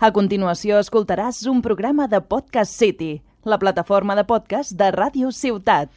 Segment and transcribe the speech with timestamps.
[0.00, 5.92] A continuació escoltaràs un programa de Podcast City, la plataforma de podcast de Ràdio Ciutat.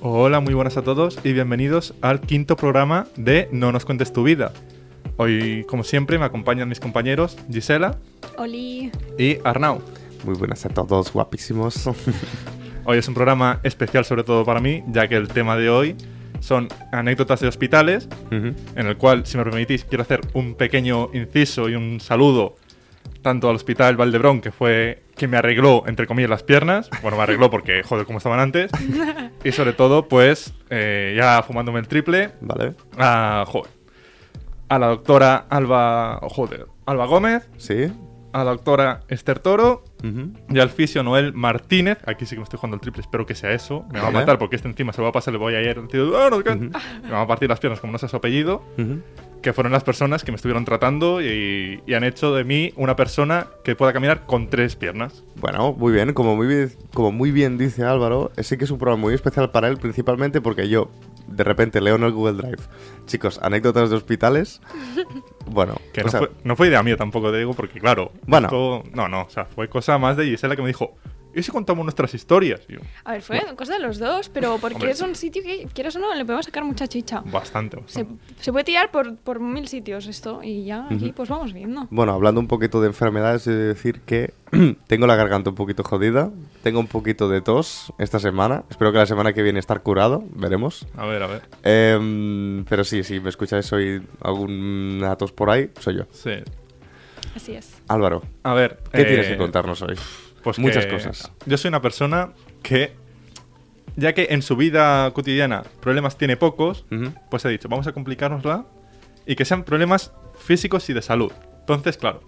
[0.00, 4.22] Hola, muy buenas a todos y bienvenidos al quinto programa de No nos cuentes tu
[4.22, 4.54] vida.
[5.22, 7.98] Hoy, como siempre, me acompañan mis compañeros Gisela
[8.38, 8.90] Oli.
[9.18, 9.82] y Arnau.
[10.24, 11.90] Muy buenas a todos, guapísimos.
[12.86, 15.94] Hoy es un programa especial sobre todo para mí, ya que el tema de hoy
[16.40, 21.68] son anécdotas de hospitales, en el cual, si me permitís, quiero hacer un pequeño inciso
[21.68, 22.56] y un saludo
[23.20, 26.88] tanto al Hospital Valdebrón, que fue quien me arregló, entre comillas, las piernas.
[27.02, 28.70] Bueno, me arregló porque, joder, como estaban antes.
[29.42, 33.70] Y sobre todo, pues, eh, ya fumándome el triple, Vale, a, joder,
[34.70, 37.92] a la doctora Alba, joder, Alba Gómez, sí.
[38.32, 39.84] a la doctora Esther Toro
[40.48, 41.98] y al fisio Noel Martínez.
[42.06, 43.84] Aquí sí que me estoy jugando el triple, espero que sea eso.
[43.92, 45.60] Me va a matar porque este encima se lo va a pasar, le voy a
[45.60, 46.54] ir al tío, "Ah, no sé qué".
[46.54, 48.62] Me va a partir las piernas como no sé su apellido.
[49.42, 52.94] Que fueron las personas que me estuvieron tratando y, y han hecho de mí una
[52.94, 55.24] persona que pueda caminar con tres piernas.
[55.40, 58.76] Bueno, muy bien, como muy bien, como muy bien dice Álvaro, sí que es un
[58.78, 60.90] programa muy especial para él, principalmente porque yo
[61.30, 62.62] de repente leo en el Google Drive,
[63.06, 64.60] chicos, anécdotas de hospitales.
[65.46, 68.12] Bueno, Que no, sea, fue, no fue idea mía tampoco, te digo, porque claro.
[68.26, 68.46] Bueno.
[68.46, 70.94] esto- no, no, o sea, fue cosa más de Gisela que me dijo,
[71.34, 72.60] ¿y si contamos nuestras historias?
[72.68, 74.90] Yo, A ver, fue cosa de los dos, pero porque Hombre.
[74.92, 77.22] es un sitio que, quieras o no, le podemos sacar mucha chicha.
[77.26, 78.34] bastante, Se, bastante.
[78.40, 81.86] se puede tirar por, por mil sitios esto y ya aquí pues vamos viendo.
[81.90, 84.32] bueno, hablando un poquito de enfermedades, he de decir que
[84.86, 86.30] tengo la garganta un poquito jodida,
[86.62, 90.24] tengo un poquito de tos esta semana, espero que la semana que viene estar curado,
[90.34, 90.86] veremos.
[90.96, 91.42] A ver, a ver.
[91.62, 96.04] Em, pero sí, si me escucháis hoy algún tos por ahí, soy yo.
[96.12, 96.32] Sí.
[97.36, 97.80] Así es.
[97.86, 98.78] Álvaro, A ver.
[98.92, 99.94] ¿qué eh, tienes que contarnos hoy?
[100.42, 101.32] Pues Muchas cosas.
[101.46, 102.32] Yo soy una persona
[102.62, 102.94] que,
[103.96, 106.84] ya que en su vida cotidiana problemas tiene pocos,
[107.30, 108.66] pues he dicho, vamos a complicárnosla
[109.26, 111.32] y que sean problemas físicos y de salud.
[111.60, 112.22] Entonces, claro,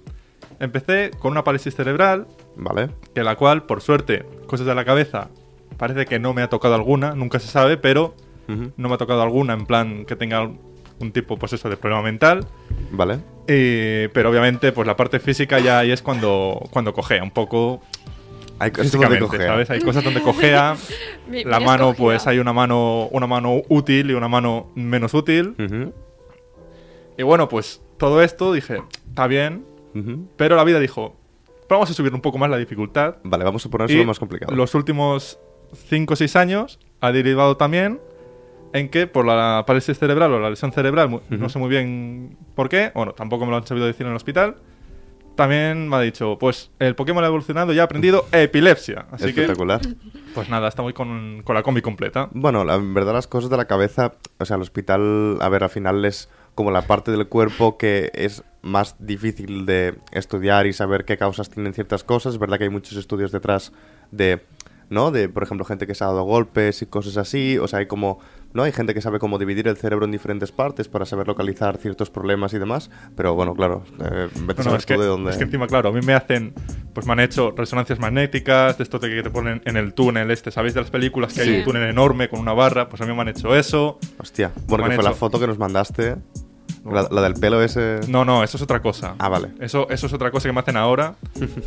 [0.60, 2.26] empecé con una parálisis cerebral,
[2.56, 2.90] Vale.
[3.14, 5.30] que la cual, por suerte, cosas de la cabeza,
[5.78, 8.14] parece que no me ha tocado alguna, nunca se sabe, pero
[8.76, 10.50] no me ha tocado alguna en plan que tenga
[11.00, 12.46] un tipo, pues eso, de problema mental.
[12.92, 13.18] Vale.
[13.48, 17.80] Eh, pero obviamente, pues la parte física ya ahí es cuando, cuando cojea un poco
[18.58, 19.46] Hay cosas donde cojea.
[19.48, 19.70] ¿sabes?
[19.70, 20.76] Hay cosas donde cojea.
[21.28, 22.04] Mi- la mi mano, escogida.
[22.06, 25.54] pues hay una mano, una mano útil y una mano menos útil.
[25.58, 25.92] Ujú.
[27.18, 29.64] Y bueno, pues todo esto dije, está bien,
[29.94, 30.28] Ujú.
[30.36, 31.16] pero la vida dijo,
[31.68, 33.16] vamos a subir un poco más la dificultad.
[33.24, 34.54] Vale, vamos a ponerse Y lo más complicado.
[34.54, 35.38] Los últimos
[35.88, 38.00] 5 o 6 años ha derivado también
[38.72, 42.68] en que por la parálisis cerebral o la lesión cerebral, no sé muy bien por
[42.68, 44.56] qué, bueno, tampoco me lo han sabido decir en el hospital,
[45.34, 49.06] también me ha dicho, pues el Pokémon ha evolucionado y ha aprendido epilepsia.
[49.10, 49.80] Así que, Espectacular.
[50.34, 52.28] pues nada, estamos con, con la combi completa.
[52.32, 55.64] Bueno, la en verdad las cosas de la cabeza, o sea, el hospital, a ver,
[55.64, 60.72] al final es como la parte del cuerpo que es más difícil de estudiar y
[60.72, 62.34] saber qué causas tienen ciertas cosas.
[62.34, 63.72] Es verdad que hay muchos estudios detrás
[64.10, 64.44] de,
[64.92, 65.10] ¿no?
[65.10, 67.58] De, por ejemplo, gente que se ha dado golpes y cosas así.
[67.58, 68.18] O sea, hay como,
[68.52, 68.62] ¿no?
[68.62, 72.10] Hay gente que sabe cómo dividir el cerebro en diferentes partes para saber localizar ciertos
[72.10, 72.90] problemas y demás.
[73.16, 75.30] Pero bueno, claro, eh, vete a No, no, es, que, de dónde...
[75.30, 76.52] es que encima, claro, a mí me hacen,
[76.94, 80.30] pues me han hecho resonancias magnéticas, de esto de que te ponen en el túnel
[80.30, 81.58] este, ¿sabéis de las películas que hay Sí.
[81.60, 82.88] un túnel enorme con una barra?
[82.88, 83.98] Pues a mí me han hecho eso.
[84.18, 86.16] Hostia, bueno, Me que han fue la hecho- foto que nos mandaste.
[86.84, 88.00] La, la del pelo ese...
[88.08, 89.14] No, no, eso es otra cosa.
[89.18, 89.48] Ah, vale.
[89.60, 91.14] Eso, eso es otra cosa que me hacen ahora,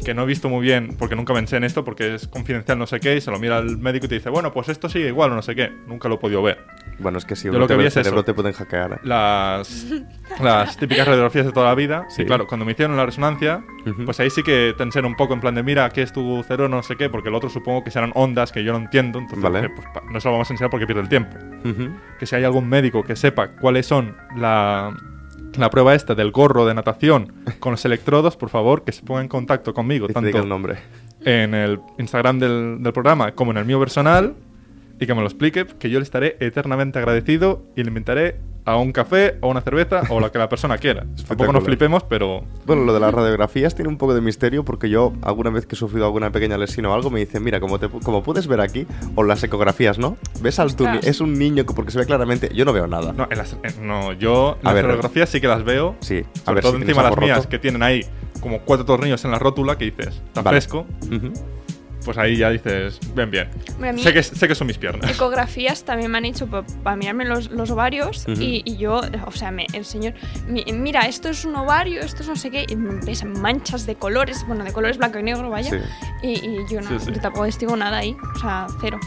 [0.04, 2.86] que no he visto muy bien, porque nunca pensé en esto, porque es confidencial no
[2.88, 5.08] sé qué, y se lo mira el médico y te dice, bueno, pues esto sigue
[5.08, 5.72] igual o no sé qué.
[5.88, 6.58] Nunca lo he podido ver.
[7.00, 8.04] Bueno, es que si Yo uno lo te que ve vi el es eso.
[8.04, 8.94] cerebro te pueden hackear.
[8.94, 8.98] ¿eh?
[9.04, 9.86] Las,
[10.42, 12.06] las típicas radiografías de toda la vida.
[12.10, 12.22] Sí.
[12.22, 13.64] Y claro, cuando me hicieron la resonancia,
[14.06, 16.42] pues ahí sí que te enseñan un poco en plan de, mira, ¿qué es tu
[16.44, 16.70] cerebro?
[16.70, 19.44] No sé qué, porque el otro supongo que serán ondas que yo no entiendo, entonces
[19.44, 19.62] Vale.
[19.62, 21.36] dije, pues, no se lo vamos a enseñar porque pierde el tiempo.
[22.20, 24.96] Que si hay algún médico que sepa cuáles son la,
[25.58, 29.22] la prueba esta del gorro de natación con los electrodos, por favor, que se ponga
[29.22, 30.78] en contacto conmigo, Y diga el tanto nombre.
[31.22, 34.36] en el Instagram del, del programa como en el mío personal,
[35.00, 38.78] y que me lo explique, que yo le estaré eternamente agradecido y le invitaré a
[38.78, 41.06] un café o una cerveza o lo que la persona quiera.
[41.28, 44.90] Tampoco nos flipemos, pero Bueno, lo de las radiografías tiene un poco de misterio porque
[44.90, 47.78] yo, alguna vez que he sufrido alguna pequeña lesión o algo, me dicen, mira, como,
[47.78, 50.18] te, como puedes ver aquí, o las ecografías, ¿no?
[50.42, 51.06] ¿Ves al Ostras.
[51.06, 52.50] Es un niño que porque se ve claramente...
[52.56, 53.14] Yo no veo nada.
[53.14, 55.96] no, en las- en- no, yo A las ver, fotografías sí que las veo.
[56.00, 57.50] Sí, a Sobre ver todo si encima las algo mías roto.
[57.50, 58.02] que tienen ahí
[58.42, 60.56] como cuatro tornillos en la rótula que dices, está Vale.
[60.60, 60.88] fresco.
[61.06, 61.32] Ujú.
[62.06, 63.50] Pues ahí ya dices, bien, bien.
[64.00, 65.10] Sé que, sé que son mis piernas.
[65.12, 69.52] Ecografías también me han hecho para mirarme los, los ovarios y, y yo, o sea,
[69.52, 70.14] me- el señor,
[70.48, 73.96] mi- mira, esto es un ovario, esto es no sé qué, y ves manchas de
[73.96, 75.78] colores, bueno, de colores blanco y negro, vaya, Sí.
[76.22, 77.12] y, y yo no, Sí, sí.
[77.14, 79.00] yo tampoco distingo nada ahí, o sea, cero.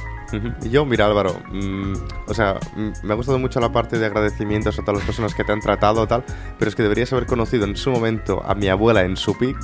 [0.70, 1.92] Yo, mira Álvaro, mm,
[2.26, 5.34] o sea, mm, me ha gustado mucho la parte de agradecimientos a todas las personas
[5.34, 6.24] que te han tratado tal,
[6.58, 9.56] pero es que deberías haber conocido en su momento a mi abuela en su pic,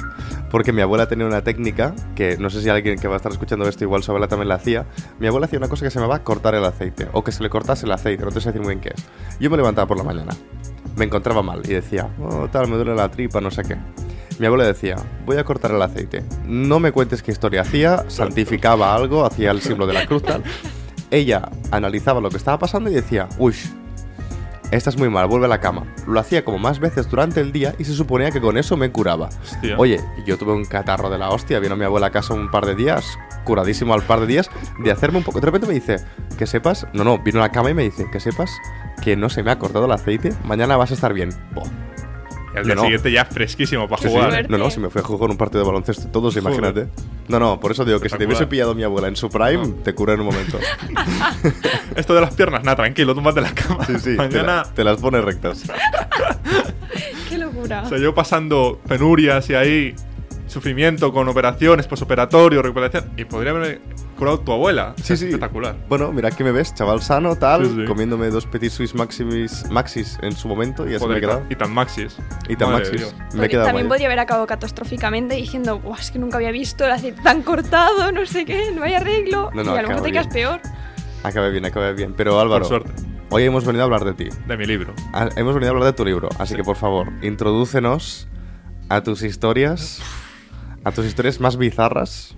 [0.50, 3.32] porque mi abuela tenía una técnica, que no sé si alguien que va a estar
[3.32, 4.86] escuchando esto igual su abuela también la hacía,
[5.18, 7.50] mi abuela hacía una cosa que se llamaba cortar el aceite, o que se le
[7.50, 9.38] cortase el aceite, no te sé decir muy bien qué es.
[9.38, 10.32] Yo me levantaba por la mañana,
[10.96, 13.76] me encontraba mal y decía, oh, tal, me duele la tripa, no sé qué.
[14.38, 14.96] Mi abuela decía,
[15.26, 16.24] voy a cortar el aceite.
[16.44, 20.42] No me cuentes qué historia hacía, santificaba algo, hacía el símbolo de la cruz, tal.
[21.10, 23.54] Ella analizaba lo que estaba pasando y decía, uy,
[24.72, 25.84] estás muy mal, vuelve a la cama.
[26.08, 28.90] Lo hacía como más veces durante el día y se suponía que con eso me
[28.90, 29.28] curaba.
[29.42, 29.76] Hostia.
[29.78, 32.66] Oye, yo tuve un catarro de la hostia, vino mi abuela a casa un par
[32.66, 33.04] de días,
[33.44, 34.50] curadísimo al par de días,
[34.82, 35.38] de hacerme un poco...
[35.38, 35.98] De repente me dice,
[36.36, 38.50] que sepas, no, no, vino a la cama y me dice, que sepas
[39.00, 41.30] que no se me ha cortado el aceite, mañana vas a estar bien.
[41.52, 41.93] Buah.
[42.54, 42.82] Y al no, día no.
[42.82, 44.48] siguiente ya fresquísimo para Sí, jugar.
[44.48, 46.42] No, no, si me fui a jugar un partido de baloncesto y todos, Joder.
[46.54, 46.88] imagínate.
[47.28, 49.66] No, no, por eso digo que si te hubiese pillado mi abuela en su prime,
[49.82, 50.58] te cura en un momento.
[51.96, 53.84] Esto de las piernas, nada, tranquilo, túmbate en la cama.
[53.86, 55.64] Sí, sí, te, Mañana, la- te las pone rectas.
[57.28, 57.82] ¡Qué locura!
[57.84, 59.94] o sea, yo pasando penurias y ahí,
[60.46, 63.80] sufrimiento con operaciones, posoperatorio, recuperación, y podría haber
[64.14, 64.94] curado tu abuela.
[65.02, 65.26] Sí, es sí.
[65.26, 65.76] Espectacular.
[65.88, 67.84] Bueno, mira aquí me ves, chaval sano, tal, Sí, sí.
[67.84, 71.46] comiéndome dos Petit Suisse Maximis, Maxis en su momento y así Joder, me he quedado.
[71.50, 72.16] y tan maxis.
[72.48, 73.00] Y tan Madre Maxis.
[73.00, 73.14] Dios.
[73.34, 76.84] Me he quedado también podría haber acabado catastróficamente diciendo, "Buah, es que nunca había visto
[76.84, 79.50] el aceite tan cortado, no sé qué, no hay arreglo.
[79.54, 80.60] No, no, y a lo mejor acaba te quedas peor.
[81.22, 82.14] Acabé bien, acabé bien.
[82.16, 83.02] Pero Álvaro, Por suerte.
[83.30, 84.28] hoy hemos venido a hablar de ti.
[84.46, 84.92] De mi libro.
[85.12, 86.56] Ah, Hemos venido a hablar de tu libro, así Sí.
[86.56, 88.28] que por favor, introdúcenos
[88.90, 90.00] a tus historias,
[90.84, 92.36] a tus historias más bizarras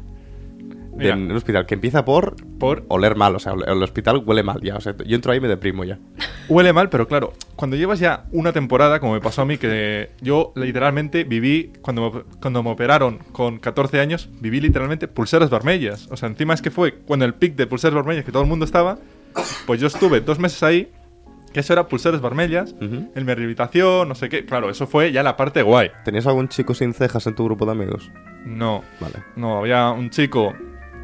[0.97, 1.17] de Mira.
[1.17, 4.77] un hospital, que empieza por Por oler mal, o sea, el hospital huele mal ya,
[4.77, 5.99] o sea, yo entro ahí y me deprimo ya.
[6.49, 10.11] Huele mal, pero claro, cuando llevas ya una temporada, como me pasó a mí, que
[10.21, 16.07] yo literalmente viví, cuando me, cuando me operaron con 14 años, viví literalmente pulseras vermellas.
[16.13, 18.49] O sea, encima es que fue cuando el pic de pulseras vermellas que todo el
[18.49, 18.99] mundo estaba,
[19.67, 20.89] pues yo estuve dos meses ahí,
[21.53, 24.45] que eso era pulseras vermellas, en mi rehabilitación, no sé qué.
[24.47, 25.91] Claro, eso fue ya la parte guay.
[26.05, 28.09] ¿Tenías algún chico sin cejas en tu grupo de amigos?
[28.45, 29.17] No, Vale.
[29.35, 30.55] no, había un chico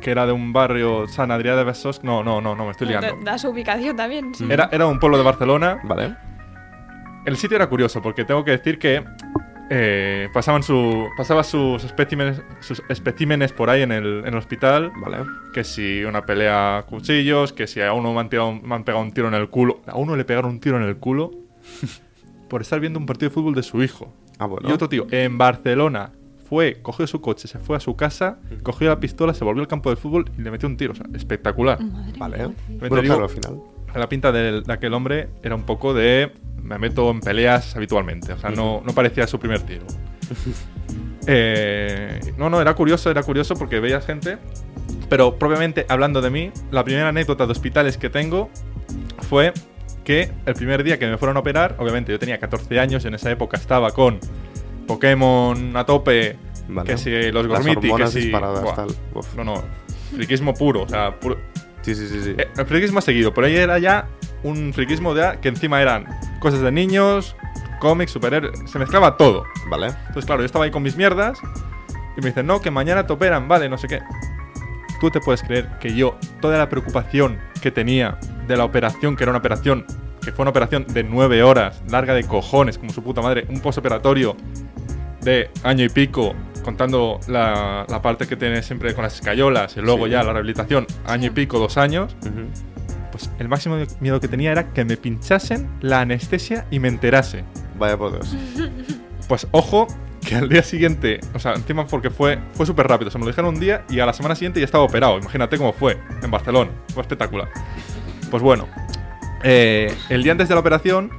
[0.02, 2.04] que era de un barrio San Adrià de Besós.
[2.04, 3.16] No, no, no, no, me estoy liando.
[3.22, 4.34] da su ubicación también.
[4.34, 4.46] sí.
[4.50, 5.80] Era, era un pueblo de Barcelona.
[5.84, 6.14] Vale.
[7.24, 9.04] El sitio era curioso porque tengo que decir que
[9.70, 14.92] eh, pasaban su, pasaba sus especímenes, sus especímenes por ahí en el, en el hospital.
[14.96, 15.24] Vale.
[15.54, 18.84] Que si una pelea a cuchillos, que si a uno me han, tirado me han
[18.84, 19.80] pegado un tiro en el culo.
[19.86, 21.30] A uno le pegaron un tiro en el culo
[22.50, 24.12] por estar viendo un partido de fútbol de su hijo.
[24.38, 24.68] Ah, bueno.
[24.68, 26.10] Y otro tío en Barcelona
[26.52, 29.68] fue, cogió su coche, se fue a su casa, cogió la pistola, se volvió al
[29.68, 30.92] campo de fútbol y le metió un tiro.
[30.92, 31.80] O sea, espectacular.
[31.82, 32.36] Madre Vale.
[32.78, 33.56] Te Bueno, digo- claro, al final.
[33.94, 36.30] La pinta del- de, aquel hombre era un poco de.
[36.62, 38.34] Me meto en peleas habitualmente.
[38.34, 39.86] O sea, no, no parecía su primer tiro.
[41.26, 44.36] Eh, no, no, era curioso, era curioso porque veías gente.
[45.08, 48.50] Pero propiamente hablando de mí, la primera anécdota de hospitales que tengo
[49.20, 49.54] fue
[50.04, 53.08] que el primer día que me fueron a operar, obviamente yo tenía 14 años y
[53.08, 54.18] en esa época estaba con
[54.86, 56.36] Pokémon a tope,
[56.68, 56.90] Vale.
[56.90, 58.30] que si los Gormiti, que si.
[58.30, 58.88] Buah, tal.
[59.36, 59.62] No, no,
[60.14, 61.38] friquismo puro, o sea, puro,
[61.82, 62.34] Sí, sí, sí, sí.
[62.38, 64.06] eh, el friquismo ha seguido, pero ahí era ya
[64.44, 66.06] un friquismo ya que encima eran
[66.40, 67.34] cosas de niños,
[67.80, 69.44] cómics, superhéroes, se mezclaba todo.
[69.68, 69.88] Vale.
[69.88, 71.40] Entonces, claro, yo estaba ahí con mis mierdas
[72.16, 74.00] y me dicen, no, que mañana te operan, vale, no sé qué.
[75.00, 79.24] Tú te puedes creer que yo, toda la preocupación que tenía de la operación, que
[79.24, 79.84] era una operación,
[80.24, 83.58] que fue una operación de nueve horas, larga de cojones, como su puta madre, un
[83.58, 84.36] postoperatorio
[85.22, 89.80] de año y pico, contando la, la parte que tiene siempre con las escayolas y
[89.80, 90.10] luego Sí.
[90.12, 92.14] ya la rehabilitación, año y pico, dos años.
[93.10, 97.44] Pues el máximo miedo que tenía era que me pinchasen la anestesia y me enterase.
[97.78, 98.36] Vaya por Dios.
[99.28, 99.86] Pues ojo,
[100.26, 103.30] que al día siguiente, o sea, encima porque fue, fue súper rápido, se me lo
[103.30, 105.16] dijeron un día y a la semana siguiente ya estaba operado.
[105.16, 107.48] Imagínate cómo fue en Barcelona, fue espectacular.
[108.30, 108.66] Pues bueno,
[109.42, 111.10] eh, el día antes de la operación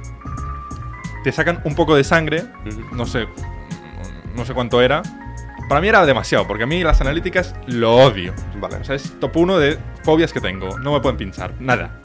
[1.24, 2.44] te sacan un poco de sangre,
[2.92, 3.26] no sé,
[4.34, 5.02] no sé cuánto era.
[5.68, 8.34] Para mí era demasiado, porque a mí las analíticas lo odio.
[8.60, 8.76] Vale.
[8.76, 10.78] O sea, es top uno de fobias que tengo.
[10.78, 12.00] No me pueden pinchar, nada.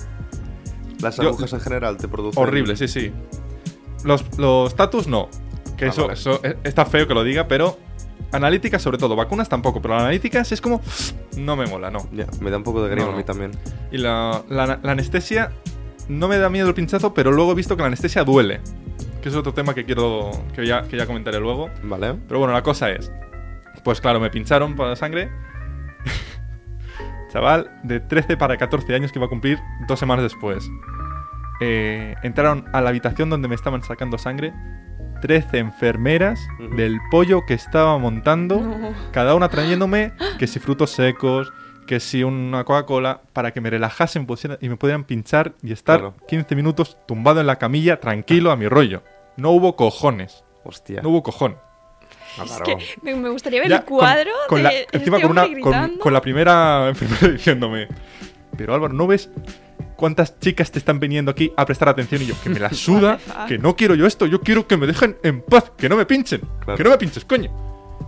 [1.02, 2.42] Las yo- agujas en general te producen.
[2.42, 3.12] Horrible, sí, sí.
[4.04, 5.30] Los, los tatus no.
[5.78, 6.14] Que Ah, eso, vale.
[6.14, 7.78] eso eh, está feo que lo diga, pero
[8.32, 9.16] analíticas sobre todo.
[9.16, 10.82] Vacunas tampoco, pero analíticas es como...
[11.38, 12.08] No me mola, no.
[12.14, 13.52] Ya, me da un poco de grima No, a mí también.
[13.92, 15.52] Y la, la- la anestesia
[16.08, 18.62] no me da miedo el pinchazo, pero luego he visto que la anestesia duele.
[19.22, 21.70] Que es otro tema que quiero que ya, que ya comentaré luego.
[21.84, 22.16] Vale.
[22.28, 23.12] Pero bueno, la cosa es...
[23.84, 25.30] Pues claro, me pincharon para la sangre.
[27.32, 30.70] chaval de 13 para 14 años que iba a cumplir dos semanas después.
[31.62, 34.54] Eh, entraron a la habitación donde me estaban sacando sangre
[35.22, 36.40] 13 enfermeras
[36.78, 38.94] del pollo que estaba montando, No.
[39.12, 41.52] cada una trayéndome que si frutos secos,
[41.90, 44.28] que si una Coca-Cola, para que me relajasen
[44.62, 46.16] y me pudieran pinchar y estar Claro.
[46.28, 49.02] 15 minutos tumbado en la camilla, tranquilo a mi rollo.
[49.38, 51.02] No hubo cojones, Hostia.
[51.02, 51.58] no hubo cojón.
[52.38, 52.62] Ah, Es
[53.04, 55.48] que me, gustaría ver Ya, el cuadro con, con de la, este encima con, una,
[56.00, 57.88] con, la primera enfermera diciéndome,
[58.56, 59.32] pero Álvaro, ¿no ves
[59.96, 62.22] cuántas chicas te están viniendo aquí a prestar atención?
[62.22, 63.18] Y yo, que me la suda,
[63.48, 66.06] que no quiero yo esto, yo quiero que me dejen en paz, que no me
[66.06, 66.78] pinchen, Claro.
[66.78, 67.50] que no me pinches, coño.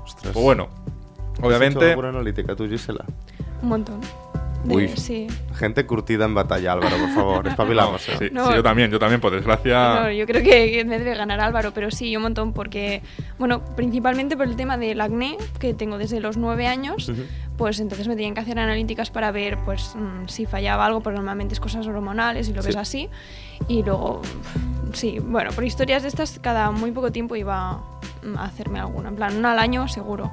[0.03, 0.33] Ostras.
[0.33, 0.69] Pues bueno,
[1.33, 1.79] ¿Has obviamente...
[1.79, 3.03] hecho alguna analítica tú, Gisela?
[3.61, 4.01] Un montón.
[4.63, 4.87] De- Uy.
[4.89, 5.25] Sí.
[5.55, 7.47] Gente curtida en batalla, Álvaro, por favor.
[7.47, 8.01] Espabilamos.
[8.05, 8.15] Sí, ¿eh?
[8.19, 8.53] sí, No.
[8.53, 10.01] yo también, yo también, por desgracia...
[10.01, 13.01] No, yo creo que me debe ganar Álvaro, pero sí, un montón, porque,
[13.39, 17.11] bueno, principalmente por el tema del acné, que tengo desde los nueve años,
[17.57, 21.17] pues entonces me tenían que hacer analíticas para ver, pues, mm, si fallaba algo, porque
[21.17, 22.67] normalmente es cosas hormonales y lo Sí.
[22.67, 23.09] ves así.
[23.67, 24.21] Y luego,
[24.93, 27.79] sí, bueno, por historias de estas, cada muy poco tiempo iba
[28.37, 30.31] a hacerme alguna, en plan, una al año seguro.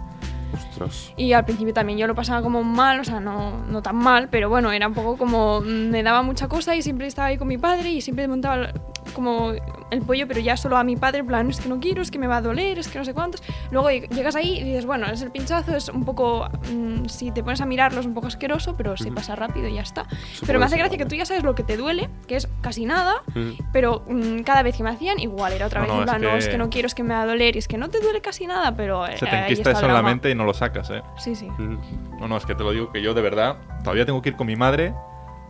[0.52, 1.12] Ostras.
[1.17, 4.28] Y al principio también yo lo pasaba como mal, o sea, no, no tan mal,
[4.31, 5.61] pero bueno, era un poco como.
[5.61, 8.69] mm, Me daba mucha cosa y siempre estaba ahí con mi padre y siempre montaba
[9.18, 9.52] como
[9.90, 12.10] el pollo, pero ya solo a mi padre, en plan, es que no quiero, es
[12.12, 13.42] que me va a doler, es que no sé cuántos.
[13.72, 16.48] Luego lleg- llegas ahí y dices, bueno, es el pinchazo, es un poco.
[16.72, 19.75] mm, si te pones a mirarlo, es un poco asqueroso, pero se pasa rápido y
[19.75, 20.04] ya está.
[20.04, 22.48] Pero puede me hace gracia que tú ya sabes lo que te duele, que es
[22.60, 23.22] casi nada,
[23.72, 26.08] pero mm, cada vez que me hacían, igual era otra No, vez, no, en es
[26.10, 27.66] plan, no, es que- que no quiero, es que me va a doler, y es
[27.66, 29.04] que no te duele casi nada, pero.
[29.06, 31.02] Se eh, te ahí enquista eso en la mente y no lo sacas, ¿eh?
[31.16, 31.48] Sí, sí.
[32.20, 34.37] No, no, es que te lo digo que yo de verdad todavía tengo que ir
[34.37, 34.94] con mi madre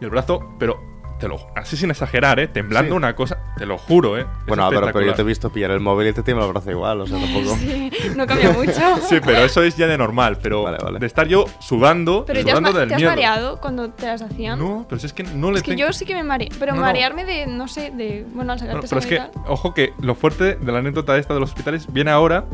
[0.00, 0.80] y el brazo, pero
[1.18, 2.46] te lo así sin exagerar, ¿eh?
[2.48, 2.96] Temblando Sí.
[2.96, 4.20] una cosa, te lo juro, ¿eh?
[4.22, 6.52] Es Bueno, Álvaro, pero yo te he visto pillar el móvil y te tiembla el
[6.52, 7.56] brazo igual, o sea, tampoco.
[7.56, 8.72] Sí, no cambia mucho.
[9.08, 10.98] Sí, pero eso es ya de normal, pero Vale, vale.
[10.98, 13.10] de estar yo sudando, Pero te has, sudando del te has miedo.
[13.10, 14.58] mareado cuando te las hacían.
[14.58, 16.48] No, pero si es que no le es que tengo- yo sí que me mareé.
[16.58, 16.86] Pero No, no.
[16.86, 18.24] marearme de, no sé, de.
[18.32, 21.40] Bueno, al sacarte pero es que, ojo que lo fuerte de la anécdota esta de
[21.40, 22.44] los hospitales viene ahora,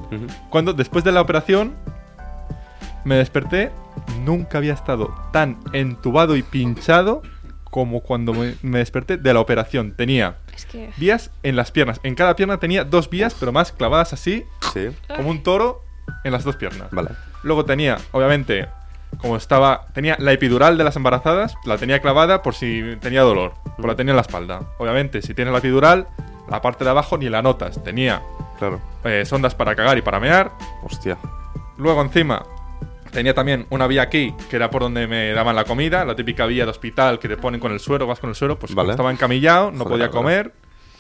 [0.51, 1.75] cuando después de la operación
[3.05, 3.71] me desperté,
[4.25, 7.21] nunca había estado tan entubado y pinchado
[7.75, 9.97] como cuando me, me desperté de la operación.
[9.97, 10.91] Tenía Es que.
[10.97, 11.99] vías en las piernas.
[12.05, 15.83] En cada pierna tenía dos vías, pero más clavadas así, Sí, como un toro,
[16.23, 16.89] en las dos piernas.
[16.93, 17.11] vale.
[17.43, 18.69] Luego tenía, obviamente,
[19.19, 23.55] como estaba, tenía la epidural de las embarazadas, la tenía clavada por si tenía dolor,
[23.77, 24.61] pues la tenía en la espalda.
[24.79, 26.07] Obviamente, si tienes la epidural,
[26.49, 27.83] la parte de abajo ni la notas.
[27.83, 28.23] Tenía
[28.61, 28.81] Claro.
[29.03, 30.53] eh, sondas para cagar y para mear.
[30.85, 31.19] Hostia.
[31.77, 32.45] Luego encima
[33.15, 36.45] tenía también una vía aquí, que era por donde me daban la comida, la típica
[36.45, 38.91] vía de hospital que te ponen con el suero, vas con el suero, pues Vale.
[38.91, 40.53] estaba encamillado, no Joder, podía comer.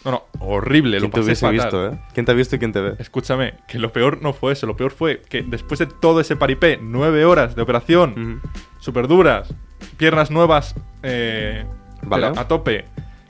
[0.04, 1.54] No, no, horrible, lo ¿Quién te pasé hubiese fatal.
[1.54, 1.98] visto, eh?
[2.14, 2.94] ¿Quién te ha visto y quién te ve?
[2.98, 6.36] Escúchame, que lo peor no fue eso, lo peor fue que después de todo ese
[6.36, 8.48] paripé, nueve horas de operación, Ujú.
[8.78, 9.52] súper duras,
[9.96, 11.64] piernas nuevas eh,
[12.02, 12.26] Vale.
[12.36, 12.84] a tope,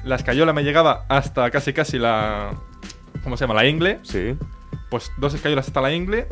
[0.05, 2.51] la escayola me llegaba hasta casi casi la...
[3.23, 3.55] ¿Cómo se llama?
[3.55, 4.01] La ingle.
[4.03, 4.37] Sí.
[4.91, 6.27] Pues dos escayolas hasta la ingle.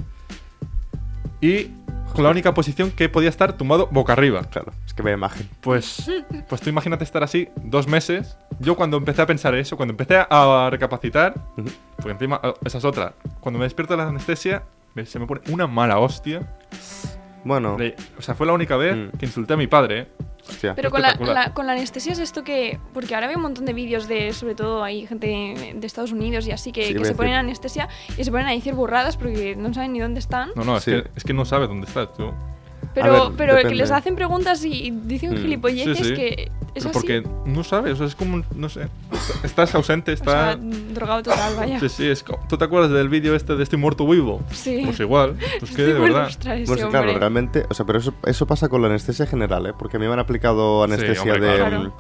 [1.42, 1.70] Y
[2.14, 4.42] con la única posición que podía estar tumbado boca arriba.
[4.44, 5.48] Claro, es que vaya imagen.
[5.60, 6.10] Pues,
[6.48, 8.36] pues tú imagínate estar así dos meses.
[8.60, 11.34] Yo cuando empecé a pensar eso, cuando empecé a recapacitar,
[11.96, 13.14] porque encima eh, esa es otra.
[13.40, 14.62] Cuando me despierto de la anestesia,
[14.94, 16.46] me- se me pone una mala hostia.
[17.44, 17.76] Bueno,
[18.18, 19.18] o sea, fue la única vez Mm.
[19.18, 20.08] que insulté a mi padre, ¿eh?
[20.48, 20.74] Hostia.
[20.74, 22.78] Pero con la, la- con la anestesia es esto que.
[22.94, 24.32] Porque ahora veo un montón de vídeos de.
[24.32, 25.26] Sobre todo hay gente
[25.74, 27.16] de Estados Unidos y así que, Sí, se decir.
[27.16, 30.50] ponen anestesia y se ponen a decir burradas porque no saben ni dónde están.
[30.56, 30.90] No, no, es, Sí.
[30.92, 32.32] que, es que no sabes dónde estás tú.
[32.94, 36.14] Pero, ver, pero que les hacen preguntas y dicen Mm, gilipolleces sí, sí.
[36.14, 36.50] que.
[36.74, 36.92] Es así.
[36.94, 38.88] porque no sabes, o sea, es como, un- no sé,
[39.44, 40.58] estás ausente, O sea, estás...
[40.94, 41.78] drogado total, vaya.
[41.78, 44.42] Sí, sí, es co- ¿Tú te acuerdas del vídeo este de Estoy muerto vivo?
[44.52, 44.80] Sí.
[44.84, 46.30] Pues igual, pues que Estoy de verdad.
[46.66, 49.72] Bueno, sí, claro, realmente, o sea, pero eso, eso pasa con la anestesia general, ¿eh?
[49.78, 51.56] Porque a mí me han aplicado Sí, anestesia hombre, de...
[51.58, 51.94] claro.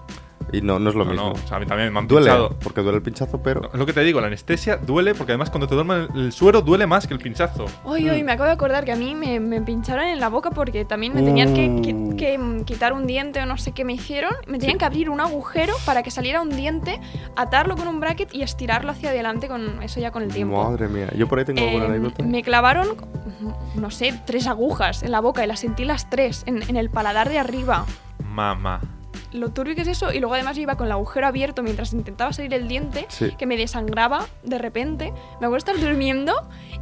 [0.52, 1.26] Y no, no es lo No, mismo.
[1.28, 2.50] no, o sea, a mí también me han duele, pinchado.
[2.62, 3.70] porque duele el pinchazo, pero...
[3.72, 6.32] Es lo que te digo, la anestesia duele porque además cuando te duerme el el
[6.32, 7.64] suero duele más que el pinchazo.
[7.84, 8.26] Uy, uy, Mm.
[8.26, 11.14] me acabo de acordar que a mí me, me pincharon en la boca porque también
[11.14, 12.16] me tenían que, que- Uh.
[12.16, 14.32] que, quitar un diente o no sé qué me hicieron.
[14.46, 17.00] Me tenían que abrir un agujero para que saliera un diente,
[17.36, 20.62] atarlo con un bracket y estirarlo hacia adelante con eso ya con el tiempo.
[20.62, 22.22] Madre mía, yo por ahí tengo alguna Eh, anécdota.
[22.24, 22.88] me clavaron,
[23.74, 26.90] no sé, tres agujas en la boca y las sentí las tres en, en el
[26.90, 27.86] paladar de arriba.
[28.24, 28.80] Mamá.
[29.32, 30.12] Lo turbio que es eso.
[30.12, 33.32] Y luego además yo iba con el agujero abierto mientras intentaba salir el diente, Sí.
[33.38, 35.12] que me desangraba de repente.
[35.40, 36.34] Me acuerdo estar durmiendo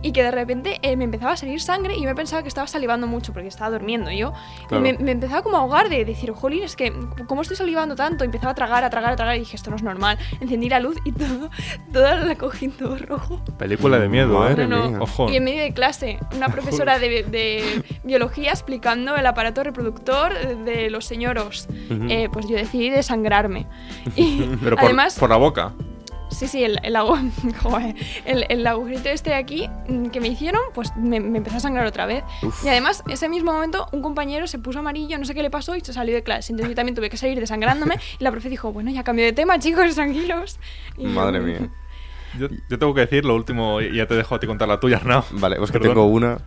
[0.02, 2.48] y que de repente eh, me empezaba a salir sangre y yo me pensaba que
[2.48, 4.32] estaba salivando mucho porque estaba durmiendo yo.
[4.68, 4.86] Claro.
[4.86, 6.92] Y me, me empezaba como a ahogar de decir, jolín, es que,
[7.26, 8.24] ¿cómo estoy salivando tanto?
[8.24, 10.18] Y empezaba a tragar, a tragar, a tragar y dije, esto no es normal.
[10.40, 11.50] Encendí la luz y todo,
[11.92, 13.42] todo la cogí todo rojo.
[13.58, 14.66] Película de miedo, Madre ¿eh?
[14.66, 15.02] No.
[15.02, 15.30] Ojo.
[15.30, 20.32] Y en medio de clase, una profesora de, de biología explicando el aparato reproductor
[20.64, 21.66] de los señoros.
[22.08, 23.66] Eh, pues yo decidí desangrarme.
[24.16, 25.72] Y Pero por, además, por la boca.
[26.30, 27.30] sí, sí, el, el, agu-
[27.62, 27.94] joder,
[28.24, 29.68] el, el agujerito este de aquí
[30.12, 32.22] que me hicieron, pues me, me empezó a sangrar otra vez.
[32.42, 32.64] Uf.
[32.64, 35.76] Y además, ese mismo momento, un compañero se puso amarillo, no sé qué le pasó
[35.76, 36.52] y se salió de clase.
[36.52, 39.32] Entonces yo también tuve que salir desangrándome y la profe dijo, bueno, ya cambio de
[39.32, 40.58] tema, chicos, tranquilos.
[40.96, 41.68] Y yo- Madre mía.
[42.38, 44.78] Yo, yo tengo que decir lo último y ya te dejo a ti contar la
[44.78, 45.24] tuya, Arnau.
[45.32, 45.96] Vale, pues que Perdón.
[45.96, 46.38] tengo una.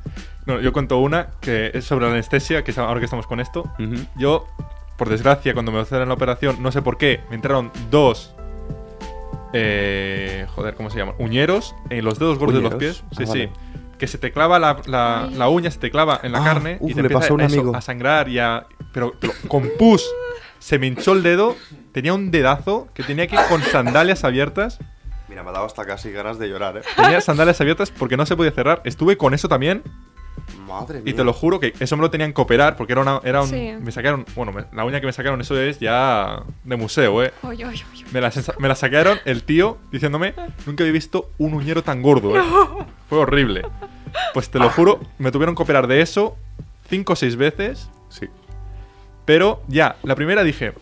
[0.46, 3.42] No, yo cuento una que es sobre la anestesia, que es ahora que estamos con
[3.42, 3.64] esto.
[3.80, 3.96] Ujú.
[4.16, 4.48] Yo,
[5.04, 8.34] por desgracia, cuando me hicieron la operación, no sé por qué, me entraron dos.
[9.54, 11.14] Eh, joder, ¿cómo se llama?
[11.20, 13.04] Uñeros en los dedos gordos de los pies.
[13.12, 13.46] Sí, Ah, sí.
[13.46, 13.52] vale.
[14.00, 16.90] Que se te clava la, la- uña, se te clava en la Ah, carne uf,
[16.92, 17.76] y te le empieza pasó a un eso, amigo.
[17.76, 18.66] a sangrar y a.
[18.92, 20.04] Pero, pero con pus.
[20.60, 21.56] Se me hinchó el dedo.
[21.92, 24.80] Tenía un dedazo que tenía que ir con sandalias abiertas.
[25.30, 26.82] Mira, me ha dado hasta casi ganas de llorar, ¿eh?
[26.96, 28.82] Tenía sandalias abiertas porque no se podía cerrar.
[28.86, 29.84] Estuve con eso también
[30.68, 31.12] Madre mía.
[31.12, 33.42] y te lo juro que eso me lo tenían que operar porque era, una, era
[33.42, 33.48] un...
[33.50, 33.74] Sí.
[33.82, 34.26] Me sacaron...
[34.36, 37.34] Bueno, me- la uña que me sacaron, eso es ya de museo, ¿eh?
[37.44, 38.06] Oy, oy, oy, oy.
[38.12, 40.34] Me la, me la sacaron el tío diciéndome,
[40.66, 42.44] nunca había visto un uñero tan gordo, ¿eh?
[43.10, 43.64] Fue horrible.
[44.34, 46.38] Pues te lo juro, me tuvieron que operar de eso
[46.90, 48.28] cinco o seis veces, Sí.
[49.26, 50.74] pero ya, la primera dije,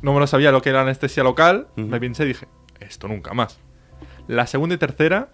[0.00, 2.46] no me lo sabía lo que era anestesia local, me pensé y dije,
[2.80, 3.58] esto nunca más.
[4.28, 5.30] La segunda y tercera,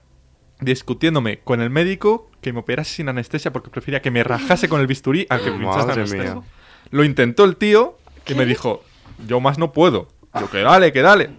[0.61, 4.81] discutiéndome con el médico que me operase sin anestesia porque prefería que me rajase con
[4.81, 6.35] el bisturí a que me pinchase anestesia.
[6.35, 6.43] mía.
[6.91, 8.35] Lo intentó el tío y ¿Qué?
[8.35, 8.83] me dijo,
[9.27, 10.09] yo más no puedo.
[10.39, 11.31] Yo, que dale, que dale.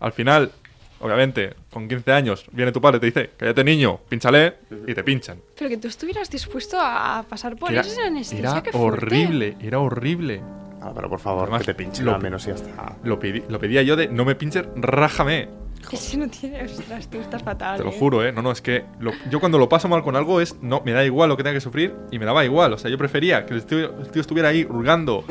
[0.00, 0.52] Al final,
[1.00, 4.54] obviamente, con 15 años, viene tu padre y te dice, cállate niño, pínchale,
[4.86, 5.38] y te pinchan.
[5.58, 9.56] Pero que tú estuvieras dispuesto a pasar por Era, eso sin anestesia, era qué horrible,
[9.60, 10.42] era horrible.
[10.82, 12.96] Ah, pero por favor, Además, que te pinchen lo- al menos y ya está.
[13.04, 15.48] Lo, pedí- lo pedía yo de, no me pinches, rájame.
[15.92, 16.62] Ese no tiene.
[16.64, 17.78] Ostras, tú estás fatal.
[17.78, 17.96] Te lo eh.
[17.98, 18.32] juro, ¿eh?
[18.32, 20.92] No, no, es que lo- yo cuando lo paso mal con algo es, no, me
[20.92, 22.72] da igual lo que tenga que sufrir y me daba igual.
[22.72, 25.24] O sea, yo prefería que el tío, el tío estuviera ahí hurgando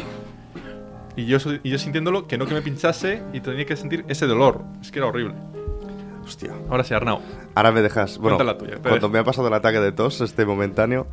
[1.15, 4.25] y yo, y yo sintiéndolo, que no que me pinchase y tenía que sentir ese
[4.25, 4.63] dolor.
[4.81, 5.35] Es que era horrible.
[6.23, 6.51] Hostia.
[6.69, 7.19] Ahora sí, Arnau.
[7.55, 8.17] Ahora me dejas.
[8.19, 11.07] Bueno, Cuenta la tuya, cuando me ha pasado el ataque de tos, este momentáneo.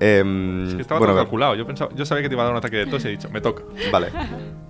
[0.00, 1.54] em, Es que estaba bueno, todo calculado.
[1.54, 3.10] Yo, pensaba, yo sabía que te iba a dar un ataque de tos y he
[3.10, 3.62] dicho, me toca.
[3.92, 4.08] Vale.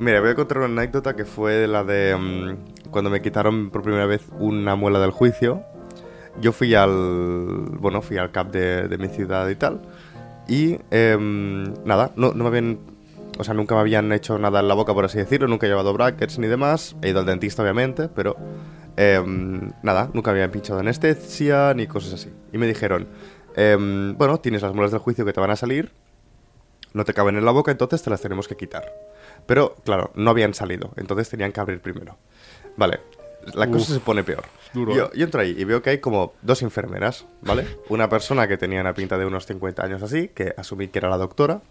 [0.01, 3.83] Mira, voy a contar una anécdota que fue la de mm, cuando me quitaron por
[3.83, 5.65] primera vez una muela del juicio.
[6.41, 7.67] Yo fui al.
[7.81, 9.81] Bueno, fui al CAP de, mi ciudad y tal.
[10.47, 12.79] Y em, nada, no, no me habían.
[13.39, 15.49] O sea, nunca me habían hecho nada en la boca, por así decirlo.
[15.49, 16.95] Nunca he llevado brackets ni demás.
[17.03, 18.37] He ido al dentista, obviamente, pero.
[18.97, 22.31] em, nada, nunca me habían pinchado anestesia ni cosas así.
[22.53, 23.09] Y me dijeron:
[23.57, 25.91] em, Bueno, tienes las muelas del juicio que te van a salir
[26.95, 28.93] no te caben en la boca, entonces te las tenemos que quitar.
[29.47, 32.17] Pero, claro, no habían salido, entonces tenían que abrir primero.
[32.77, 33.01] Vale,
[33.55, 34.45] la cosa se pone peor.
[34.73, 35.11] duro, yo, eh.
[35.15, 37.67] yo entro ahí y veo que hay como dos enfermeras, ¿vale?
[37.89, 41.09] Una persona que tenía una pinta de unos 50 años así, que asumí que era
[41.09, 41.63] la doctora,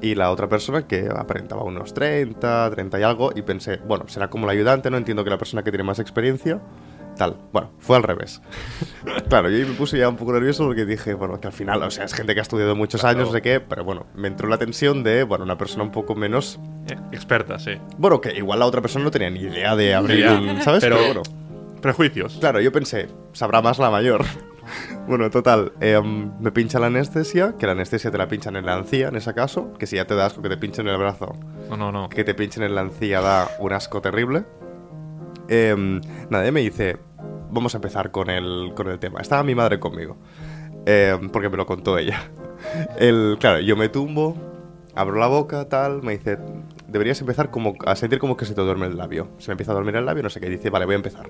[0.00, 4.30] y la otra persona que aparentaba unos 30, 30 y algo, y pensé, bueno, será
[4.30, 6.60] como la ayudante, no entiendo que la persona que tiene más experiencia,
[7.18, 7.36] tal.
[7.52, 8.40] Bueno, fue al revés.
[9.28, 11.82] claro, yo ahí me puse ya un poco nervioso porque dije, bueno, que al final,
[11.82, 13.18] o sea, es gente que ha estudiado muchos Claro.
[13.18, 15.90] años, no sé qué, pero bueno, me entró la tensión de, bueno, una persona un
[15.92, 16.58] poco menos...
[16.90, 17.72] Eh, experta, sí.
[17.98, 20.80] Bueno, que igual la otra persona no tenía ni idea de abrir, un- ¿sabes?
[20.82, 21.22] pero- Pero, bueno,
[21.82, 22.38] Prejuicios.
[22.40, 24.24] claro, yo pensé, sabrá más la mayor.
[25.06, 28.76] bueno, total, em, me pincha la anestesia, que la anestesia te la pinchan en la
[28.76, 30.98] encía, en ese caso, que si ya te das con que te pinchen en el
[30.98, 31.34] brazo,
[31.70, 32.08] No, no, no.
[32.08, 34.44] que te pinchen en la encía da un asco terrible.
[35.48, 36.98] Em, nada, y me dice,
[37.50, 39.20] vamos a empezar con el, con el tema.
[39.20, 40.16] Estaba mi madre conmigo,
[40.86, 42.30] em, porque me lo contó ella.
[42.98, 44.36] El, claro, yo me tumbo,
[44.94, 46.38] abro la boca, tal, me dice,
[46.88, 49.28] deberías empezar como a sentir como que se te duerme el labio.
[49.38, 51.28] Se me empieza a dormir el labio, no sé qué, dice, vale, voy a empezar.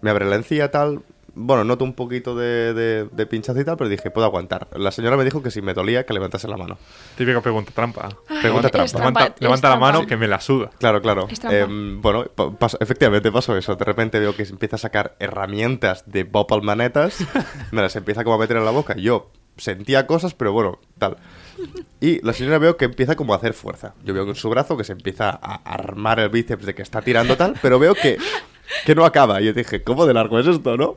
[0.00, 1.02] Me abre la encía, tal.
[1.40, 4.66] Bueno, noto un poquito de, de, de pinchazo y tal, pero dije, puedo aguantar.
[4.76, 6.78] La señora me dijo que si me dolía, que levantase la mano.
[7.16, 8.08] Típica pregunta trampa.
[8.40, 9.12] Pregunta Es trampa.
[9.12, 9.92] trampa, Levanta, la trampa.
[9.92, 10.70] mano que me la suda.
[10.78, 11.28] Claro, claro.
[11.50, 12.24] Em, bueno,
[12.80, 13.76] efectivamente pasó eso.
[13.76, 17.18] De repente veo que se empieza a sacar herramientas de Bob Almanetas,
[17.70, 18.96] me las empieza como a meter en la boca.
[18.96, 21.16] Yo sentía cosas, pero bueno, tal.
[22.00, 23.94] Y la señora veo que empieza como a hacer fuerza.
[24.04, 27.02] Yo veo en su brazo que se empieza a armar el bíceps de que está
[27.02, 28.18] tirando tal, pero veo que,
[28.86, 29.40] que no acaba.
[29.40, 30.96] Y yo dije, ¿cómo de largo es esto, no?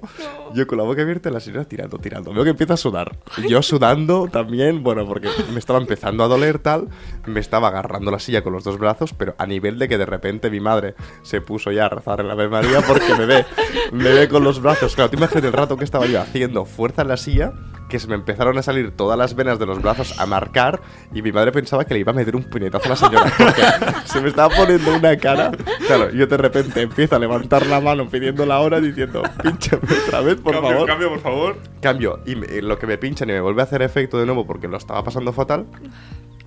[0.53, 2.33] Yo con la boca abierta la señora tirando, tirando.
[2.33, 3.17] Veo que empieza a sudar.
[3.47, 6.89] Yo sudando también, bueno, porque me estaba empezando a doler tal.
[7.25, 10.05] Me estaba agarrando la silla con los dos brazos, pero a nivel de que de
[10.05, 10.93] repente mi madre
[11.23, 13.45] se puso ya a rezar en la Ave María porque me ve,
[13.91, 14.93] me ve con los brazos.
[14.93, 17.53] Claro, tú imagínate el rato que estaba yo haciendo fuerza en la silla,
[17.91, 20.81] que se me empezaron a salir todas las venas de los brazos a marcar
[21.13, 23.61] y mi madre pensaba que le iba a meter un puñetazo a la señora porque
[24.05, 25.51] se me estaba poniendo una cara.
[25.85, 30.21] Claro, yo de repente empiezo a levantar la mano pidiendo la hora diciendo, pínchame otra
[30.21, 30.87] vez, por cambio, favor.
[30.87, 31.57] cambio, por favor.
[31.81, 34.47] Cambio, y me- lo que me pinchan y me vuelve a hacer efecto de nuevo
[34.47, 35.65] porque lo estaba pasando fatal,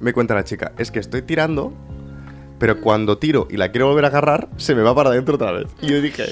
[0.01, 1.73] me cuenta la chica, es que estoy tirando,
[2.65, 5.53] pero cuando tiro y la quiero volver a agarrar, se me va para adentro otra
[5.53, 5.67] vez.
[5.83, 6.25] Y yo dije,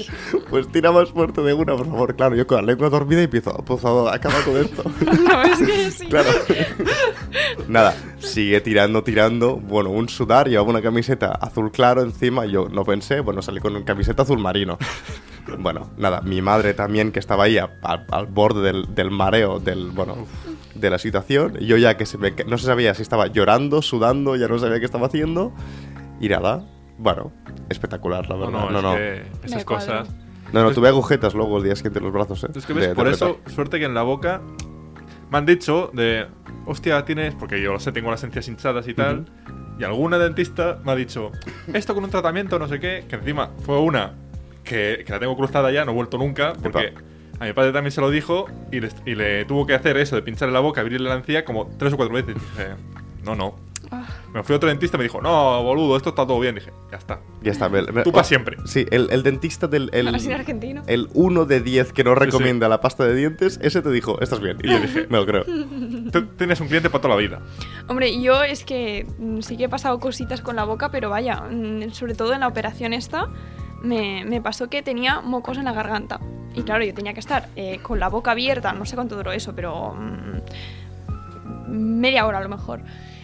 [0.49, 2.15] pues tira más fuerte de una, por favor.
[2.15, 4.83] Claro, yo con la lengua dormida y empiezo, pues acaba con esto.
[5.23, 6.07] No, es que sí.
[6.07, 6.29] Claro.
[7.67, 9.57] Nada, sigue tirando, tirando.
[9.57, 12.47] Bueno, un sudar, llevaba una camiseta azul claro encima.
[12.47, 14.79] Yo no pensé, bueno, salí con una camiseta azul marino.
[15.59, 19.59] Bueno, nada, mi madre también que estaba ahí a- a- al borde del, del mareo,
[19.59, 20.25] del, bueno,
[20.73, 21.57] de la situación.
[21.59, 24.79] Yo ya que se me, no se sabía si estaba llorando, sudando, ya no sabía
[24.79, 25.53] qué estaba haciendo.
[26.19, 26.63] Y nada,
[26.97, 27.31] bueno,
[27.69, 28.59] espectacular, la No, verdad.
[28.59, 28.95] no, No, es no.
[28.95, 30.09] que esas cosas.
[30.51, 32.47] No, no, tuve agujetas luego el día siguiente en los brazos, ¿eh?
[32.55, 33.51] Es que ves, De- de por eso, apretar.
[33.53, 34.41] suerte que en la boca
[35.31, 36.27] me han dicho de,
[36.67, 39.25] hostia, tienes, porque yo lo sé, tengo las encías hinchadas y tal,
[39.79, 41.31] y alguna dentista me ha dicho,
[41.73, 44.13] esto con un tratamiento, no sé qué, que encima fue una
[44.63, 47.01] que, que la tengo cruzada ya, no he vuelto nunca, porque Epa.
[47.39, 50.15] a mi padre también se lo dijo y le, y le tuvo que hacer eso
[50.15, 52.35] de pincharle la boca, abrirle la encía como tres o cuatro veces.
[52.35, 52.75] Dije,
[53.25, 53.55] no, no.
[54.33, 56.55] Me fui a otro dentista y me dijo, no, boludo, esto está todo bien.
[56.55, 57.19] Dije, ya está.
[57.43, 57.69] Ya está.
[57.69, 58.57] me- me- Tú para siempre.
[58.65, 59.89] Sí, el, el dentista del...
[59.93, 60.81] El, argentino.
[60.87, 62.25] el 1 de 10 que no Sí, sí.
[62.25, 64.57] recomienda la pasta de dientes, ese te dijo, estás bien.
[64.63, 65.43] Y yo dije, me lo creo.
[66.11, 67.41] Tú Tienes un cliente para toda la vida.
[67.87, 71.41] Hombre, yo es que mm, sí que he pasado cositas con la boca, pero vaya,
[71.41, 73.29] mm, sobre todo en la operación esta,
[73.83, 76.19] me, me pasó que tenía mocos en la garganta.
[76.55, 79.31] Y claro, yo tenía que estar eh, con la boca abierta, no sé cuánto duró
[79.31, 80.39] eso, pero mm,
[81.67, 82.81] media hora a lo mejor.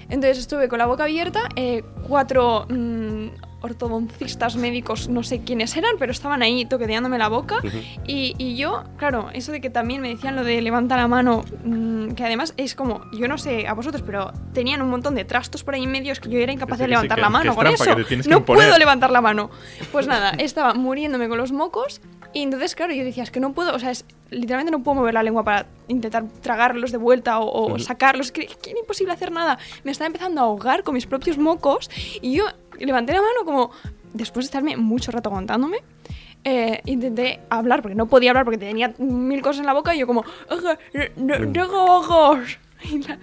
[0.10, 3.28] Entonces estuve con la boca abierta, eh, cuatro mm,
[3.62, 7.58] ortodoncistas médicos, no sé quiénes eran, pero estaban ahí toqueteándome la boca.
[8.08, 11.44] y, y yo, claro, eso de que también me decían lo de levanta la mano,
[11.64, 15.26] mm, que además es como, yo no sé a vosotros, pero tenían un montón de
[15.26, 17.18] trastos por ahí en medio, es que yo era incapaz sí, de que sí, levantar
[17.18, 17.96] que- la mano con eso.
[18.28, 19.50] no puedo levantar la mano.
[19.92, 22.02] Pues nada, estaba muriéndome con los mocos
[22.34, 24.96] y entonces, claro, yo decía, es que no puedo, o sea, es, literalmente no puedo
[24.96, 29.14] mover la lengua para intentar tragarlos de vuelta o, o sacarlos, es que, era imposible
[29.14, 29.58] hacer nada.
[29.84, 31.90] Me estaba empezando a ahogar con mis propios mocos
[32.22, 32.46] y yo
[32.80, 33.72] levanté la mano como,
[34.14, 35.78] después de estarme mucho rato aguantándome,
[36.44, 40.00] eh, intenté hablar, porque no podía hablar porque tenía mil cosas en la boca y
[40.00, 40.70] yo como, "Ojo,
[41.18, 42.58] no- no tengo ojos.
[42.82, 43.20] Y la,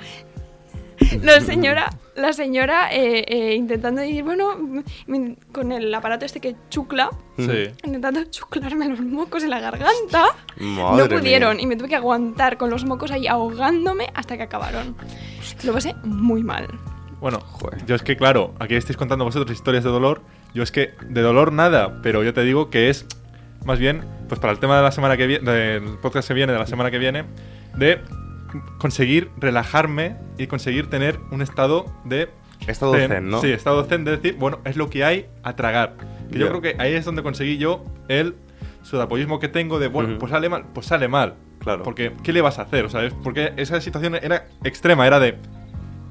[1.23, 4.57] la señora, la señora eh, eh, intentando decir, bueno,
[5.53, 7.71] con el aparato este que chucla, Sí.
[7.85, 10.25] intentando chuclarme los mocos en la garganta,
[10.59, 11.65] Madre no pudieron mía.
[11.65, 14.97] y me tuve que aguantar con los mocos ahí ahogándome hasta que acabaron.
[15.65, 16.67] Lo pasé muy mal.
[17.21, 17.85] Bueno, Joder.
[17.87, 20.23] yo es que, claro, aquí estáis contando vosotros historias de dolor.
[20.55, 23.07] Yo es que de dolor nada, pero yo te digo que es
[23.65, 26.53] más bien, pues para el tema de la semana que viene, del podcast que viene,
[26.53, 27.25] de la semana que viene,
[27.77, 28.01] de
[28.79, 32.31] conseguir relajarme y conseguir tener un estado de.
[32.67, 33.41] Estado zen, ¿no?
[33.41, 35.97] Sí, estado zen de decir, bueno, es lo que hay a tragar.
[36.31, 38.35] Que yo creo que ahí es donde conseguí yo el
[38.83, 41.35] sudapollismo que tengo de, bueno, pues sale mal, pues sale mal.
[41.59, 41.83] Claro.
[41.83, 42.85] Porque, ¿qué le vas a hacer?
[42.85, 45.37] O sea, es porque esa situación era extrema, era de.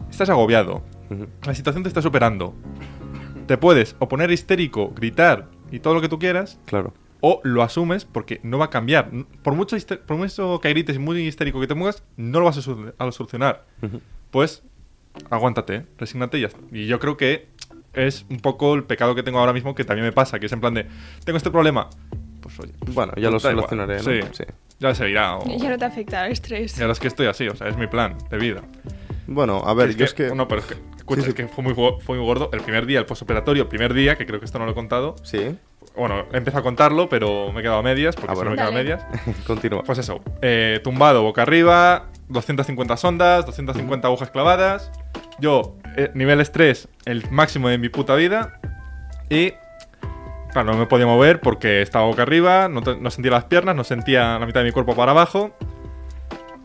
[0.10, 0.84] Estás agobiado,
[1.44, 2.54] la situación te está superando.
[3.48, 6.94] Te puedes o poner histérico, gritar y todo lo que tú quieras, Claro.
[7.22, 9.10] O lo asumes porque no va a cambiar.
[9.44, 12.46] Por mucho, hister- por mucho que grites y muy histérico que te muevas, no lo
[12.46, 13.66] vas a, sol- a solucionar.
[14.32, 14.64] Pues
[15.30, 16.60] aguántate, resígnate y ya está.
[16.72, 17.48] Y yo creo que
[17.94, 20.52] es un poco el pecado que tengo ahora mismo que también me pasa, que es
[20.52, 20.86] en plan de,
[21.24, 21.90] tengo este problema.
[22.42, 23.68] Pues oye, pues, Bueno, ya lo da igual.
[23.68, 24.04] solucionaré, ¿no?
[24.04, 24.44] Sí, Sí.
[24.80, 25.38] ya se irá.
[25.38, 26.78] O, ya no te afecta el estrés.
[26.78, 28.62] y ahora es que estoy así, o sea, es mi plan de vida.
[29.28, 30.36] Bueno, a ver, Es yo es que...
[30.36, 31.30] No, pero es que, escucha, Sí, sí.
[31.30, 32.50] es que fue muy, fue muy gordo.
[32.54, 34.76] El primer día, el postoperatorio, el primer día, que creo que esto no lo he
[34.76, 35.16] contado.
[35.24, 35.58] Sí,
[35.96, 38.52] Bueno, he empezado a contarlo, pero me he quedado a medias, porque Ah, bueno.
[38.52, 39.06] me he quedado a medias.
[39.48, 39.84] continúa.
[39.84, 44.92] Pues eso, eh, tumbado boca arriba, 250 sondas, 250 agujas clavadas.
[45.40, 48.60] Yo, eh, nivel estrés, el máximo de mi puta vida.
[49.30, 49.54] Y,
[50.52, 53.76] claro, no me podía mover porque estaba boca arriba, no, te- no sentía las piernas,
[53.76, 55.52] no sentía la mitad de mi cuerpo para abajo.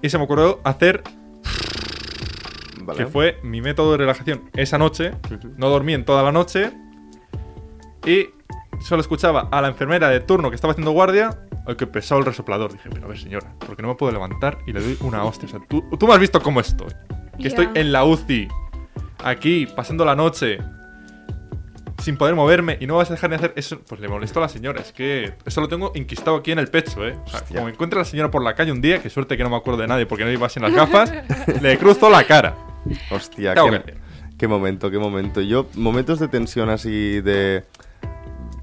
[0.02, 1.02] Y se me ocurrió hacer,
[2.82, 2.98] Vale.
[2.98, 5.12] que fue mi método de relajación esa noche.
[5.56, 6.70] No dormí en toda la noche.
[8.06, 8.28] Y
[8.82, 11.38] solo escuchaba a la enfermera de turno que estaba haciendo guardia.
[11.66, 12.72] Ay, que pesado el resoplador.
[12.72, 15.46] Dije, pero a ver, señora, porque no me puedo levantar y le doy una hostia.
[15.46, 16.92] O sea, tú, tú me has visto cómo estoy.
[17.40, 18.48] que estoy en la UCI,
[19.24, 20.58] aquí, pasando la noche,
[22.00, 24.42] sin poder moverme, y no vas a dejar de hacer eso, pues le molesto a
[24.42, 24.80] la señora.
[24.80, 27.16] Es que eso lo tengo inquistado aquí en el pecho, ¿eh?
[27.24, 29.36] O sea, como me encuentre a la señora por la calle un día, que suerte
[29.36, 31.12] que no me acuerdo de nadie porque no iba sin las gafas,
[31.62, 32.56] le cruzo la cara.
[33.10, 33.94] Hostia, qué,
[34.38, 35.40] qué momento, qué momento.
[35.42, 37.64] Yo, momentos de tensión así, de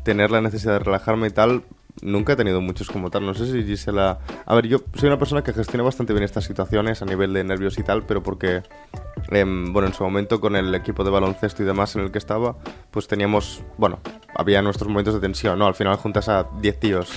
[0.07, 1.63] tener la necesidad de relajarme y tal,
[2.01, 3.25] nunca he tenido muchos como tal.
[3.25, 4.19] No sé si Gisela...
[4.45, 7.43] A ver, yo soy una persona que gestiona bastante bien estas situaciones a nivel de
[7.43, 8.63] nervios y tal, pero porque,
[9.31, 12.19] em, bueno, en su momento con el equipo de baloncesto y demás en el que
[12.19, 12.55] estaba,
[12.89, 13.99] pues teníamos, bueno,
[14.33, 15.67] había nuestros momentos de tensión, ¿no?
[15.67, 17.11] Al final juntas a 10 tíos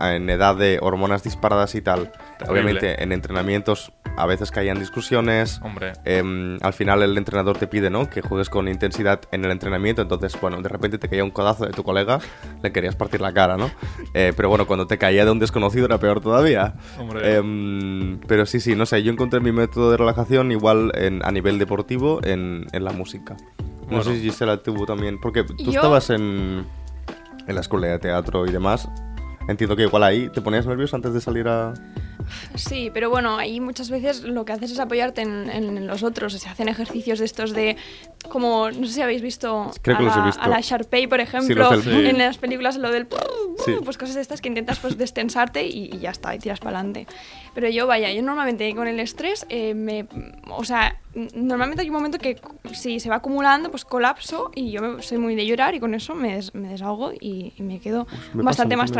[0.00, 2.10] en edad de hormonas disparadas y tal.
[2.38, 2.50] Terrible.
[2.62, 5.60] Obviamente en entrenamientos a veces caían discusiones.
[5.62, 5.92] Hombre.
[6.04, 8.08] Em, al final el entrenador te pide, ¿no?
[8.10, 10.02] Que juegues con intensidad en el entrenamiento.
[10.02, 12.18] Entonces, bueno, de repente te caía un codazo de tu colega,
[12.62, 13.70] le querías partir la cara, ¿no?
[14.14, 16.74] Eh, pero bueno, cuando te caía de un desconocido era peor todavía.
[16.98, 17.36] Hombre.
[17.36, 21.30] Em, pero sí, sí, no sé, yo encontré mi método de relajación igual en- a
[21.30, 23.36] nivel deportivo en, en la música.
[23.82, 24.04] No Bueno.
[24.04, 26.64] sé si Gisela tuvo también, porque tú Yo- estabas en,
[27.46, 28.88] en la escuela de teatro y demás.
[29.48, 31.72] Entiendo que igual ahí te ponías nervioso antes de salir a...
[32.54, 36.32] Sí, pero bueno, ahí muchas veces lo que haces es apoyarte en, en los otros.
[36.34, 37.76] Se hacen ejercicios de estos de,
[38.28, 40.42] como, no sé si habéis visto, Creo que a, los he la, visto.
[40.42, 43.06] a la Sharpay, por ejemplo, del- en las películas lo del...
[43.64, 43.74] Sí.
[43.84, 46.78] Pues cosas de estas que intentas pues destensarte y, y ya está, y tiras para
[46.78, 47.06] adelante.
[47.54, 50.06] Pero yo, vaya, yo normalmente con el estrés, eh, me,
[50.48, 50.96] o sea,
[51.34, 52.40] normalmente hay un momento que
[52.72, 55.94] si se va acumulando, pues colapso y yo me- soy muy de llorar y con
[55.94, 58.94] eso me, des- me desahogo y, y me quedo me pasa bastante más ¿eh?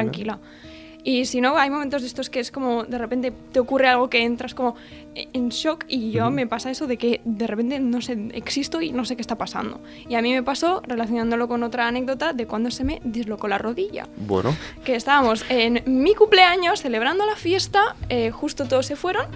[1.04, 4.10] Y si no, hay momentos de estos que es como de repente te ocurre algo
[4.10, 4.76] que entras como
[5.14, 8.92] en shock y yo me pasa eso de que de repente no sé, existo y
[8.92, 9.80] no sé qué está pasando.
[10.08, 13.58] Y a mí me pasó relacionándolo con otra anécdota de cuando se me dislocó la
[13.58, 14.06] rodilla.
[14.16, 19.26] Bueno, Que estábamos en mi cumpleaños celebrando la fiesta, eh, justo todos se fueron.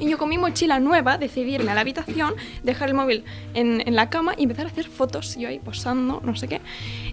[0.00, 3.82] Y yo con mi mochila nueva decidí irme a la habitación, dejar el móvil en,
[3.86, 5.36] en la cama y empezar a hacer fotos.
[5.36, 6.60] Yo ahí posando, no sé qué.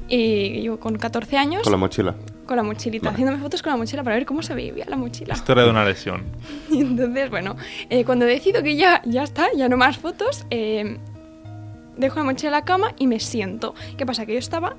[0.09, 2.15] Y yo con 14 años con la mochila.
[2.45, 5.33] con la mochilita, haciéndome fotos con la mochila para ver cómo se veía la mochila.
[5.33, 6.23] Historia de una lesión.
[6.69, 7.55] Y entonces, bueno,
[7.89, 10.97] eh, cuando decido que ya, ya está, ya no más fotos, eh,
[11.97, 13.73] dejo la mochila en la cama y me siento.
[13.97, 14.25] ¿Qué pasa?
[14.25, 14.75] Que yo estaba,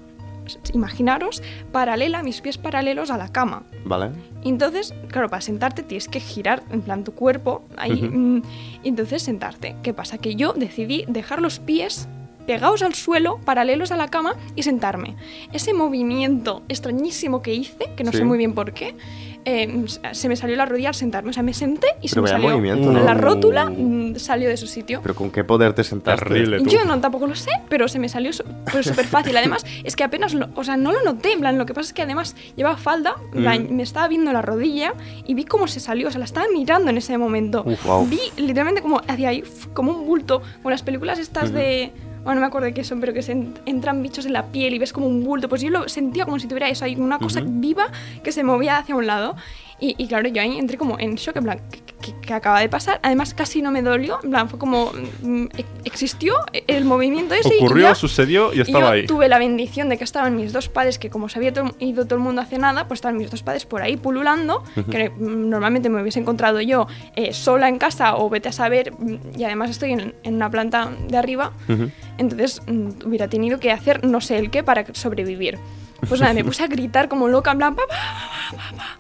[0.73, 3.63] imaginaros, paralela, mis pies paralelos a la cama.
[3.85, 4.11] ¿Vale?
[4.45, 8.03] Entonces, claro, para sentarte tienes que girar en plan tu cuerpo ahí.
[8.03, 8.43] Mm,
[8.83, 9.75] y entonces sentarte.
[9.83, 10.19] ¿Qué pasa?
[10.19, 12.09] Que yo decidí dejar los pies
[12.47, 15.17] pegados al suelo, paralelos a la cama y sentarme.
[15.53, 18.19] Ese movimiento extrañísimo que hice, que no Sí.
[18.19, 18.95] sé muy bien por qué,
[19.47, 21.29] eh, se me salió la rodilla al sentarme.
[21.31, 23.01] O sea, me senté y se Pero me salió movimiento, ¿no?
[23.05, 25.01] la rótula, mm, salió de su sitio.
[25.03, 26.25] Pero con qué poder te sentaste.
[26.25, 26.71] Terrible, tú.
[26.71, 28.31] Yo no, tampoco lo sé, pero se me salió
[28.73, 29.37] pues súper fácil.
[29.37, 31.33] Además, es que apenas, lo- o sea, no lo noté.
[31.33, 33.77] En plan, lo que pasa es que además llevaba falda, plan, Mm.
[33.77, 34.95] me estaba viendo la rodilla
[35.27, 36.09] y vi cómo se salió.
[36.09, 37.65] O sea, la estaba mirando en ese momento.
[37.67, 38.07] Uf, guau.
[38.07, 41.93] Vi literalmente como hacia ahí, como un bulto, como las películas estas de.
[42.25, 44.47] Bueno, no me acuerdo de qué son, pero que se en- entran bichos en la
[44.47, 45.49] piel y ves como un bulto.
[45.49, 47.51] Pues yo lo sentía como si tuviera eso, ahí una cosa Ujú.
[47.61, 47.89] viva
[48.23, 49.37] que se movía hacia un lado.
[49.81, 51.61] Y, y claro, yo ahí entré como en shock, en plan,
[52.01, 53.01] ¿qué, qué- acaba de pasar?
[53.03, 56.35] Además, casi no me dolió, en plan, fue como, mm, e- existió
[56.69, 59.07] el movimiento ese y Ocurrió, ya- sucedió y y estaba yo ahí.
[59.07, 62.05] tuve la bendición de que estaban mis dos padres, que como se había to- ido
[62.07, 65.49] todo el mundo hace nada, pues estaban mis dos padres por ahí pululando, que mm,
[65.51, 69.45] normalmente me hubiese encontrado yo eh, sola en casa o vete a saber, mm, y
[69.45, 71.91] además estoy en, en una planta de arriba, Ujú.
[72.19, 75.59] Entonces mm, hubiera tenido que hacer no sé el qué para sobrevivir.
[76.09, 77.95] Pues nada, me puse a gritar como loca, en plan, papá,
[78.51, 78.99] papá, papá.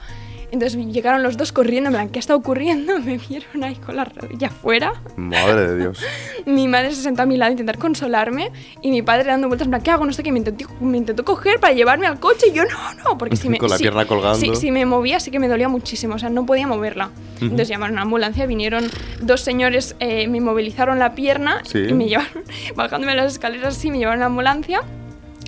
[0.54, 2.98] Entonces llegaron los dos corriendo, en plan, ¿qué está ocurriendo?
[3.04, 4.92] Me vieron ahí con la rodilla afuera.
[5.16, 5.98] Madre de Dios.
[6.46, 9.66] Mi madre se sentó a mi lado a intentar consolarme y mi padre dando vueltas
[9.66, 10.06] en plan, ¿qué hago?
[10.06, 10.30] No sé qué.
[10.32, 13.48] Me intentó, me intentó coger para llevarme al coche y yo no, no, porque si
[13.50, 13.58] me...
[13.58, 14.38] Con la si- pierna colgando.
[14.38, 17.10] Si, si me movía sí que me dolía muchísimo, o sea, no podía moverla.
[17.40, 18.88] Entonces llamaron a una ambulancia, vinieron
[19.20, 21.78] dos señores, eh, me inmovilizaron la pierna Sí.
[21.88, 22.44] y me llevaron,
[22.76, 24.82] bajándome las escaleras así, me llevaron a la ambulancia.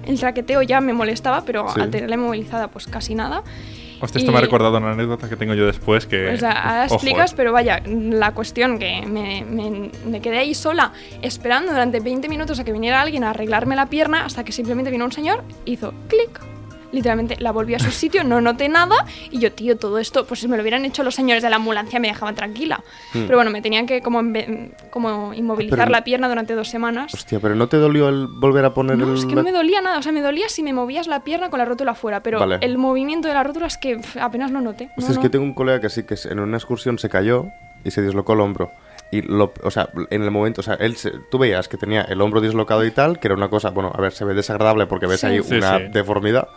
[0.05, 1.81] El traqueteo ya me molestaba, pero Sí.
[1.81, 3.43] al tenerla inmovilizada pues casi nada.
[4.01, 6.29] Hostia, esto me ha recordado una anécdota que tengo yo después que...
[6.35, 7.35] o sea, ahora explicas, eh.
[7.37, 12.59] pero vaya, la cuestión que me, me- me quedé ahí sola esperando durante 20 minutos
[12.61, 15.95] a que viniera alguien a arreglarme la pierna hasta que simplemente vino un señor, hizo
[16.09, 16.41] clic.
[16.93, 18.97] Literalmente la volví a su sitio, no noté nada
[19.31, 21.57] y yo, tío, todo esto, pues si me lo hubieran hecho los señores de la
[21.57, 22.83] ambulancia me dejaban tranquila.
[23.13, 24.21] Pero bueno, me tenían que como,
[24.91, 25.83] como inmovilizar Hmm.
[25.83, 27.13] Pero- la pierna durante dos semanas.
[27.15, 29.19] Hostia, pero ¿no te dolió el volver a poner No, el...
[29.19, 31.51] es que no me dolía nada, o sea, me dolía si me movías la pierna
[31.51, 32.59] con la rótula fuera, pero Vale.
[32.61, 34.85] el movimiento de la rótula es que pf, apenas lo noté.
[34.97, 35.23] Hostia, No, es no.
[35.23, 37.47] que tengo un colega que sí, que en una excursión se cayó
[37.85, 38.71] y se dislocó el hombro.
[39.13, 42.03] Y, lo, o sea, en el momento, o sea, él se- tú veías que tenía
[42.03, 44.87] el hombro dislocado y tal, que era una cosa, bueno, a ver, se ve desagradable
[44.87, 45.27] porque ves Sí.
[45.27, 45.85] ahí Sí, una sí.
[45.93, 46.49] deformidad.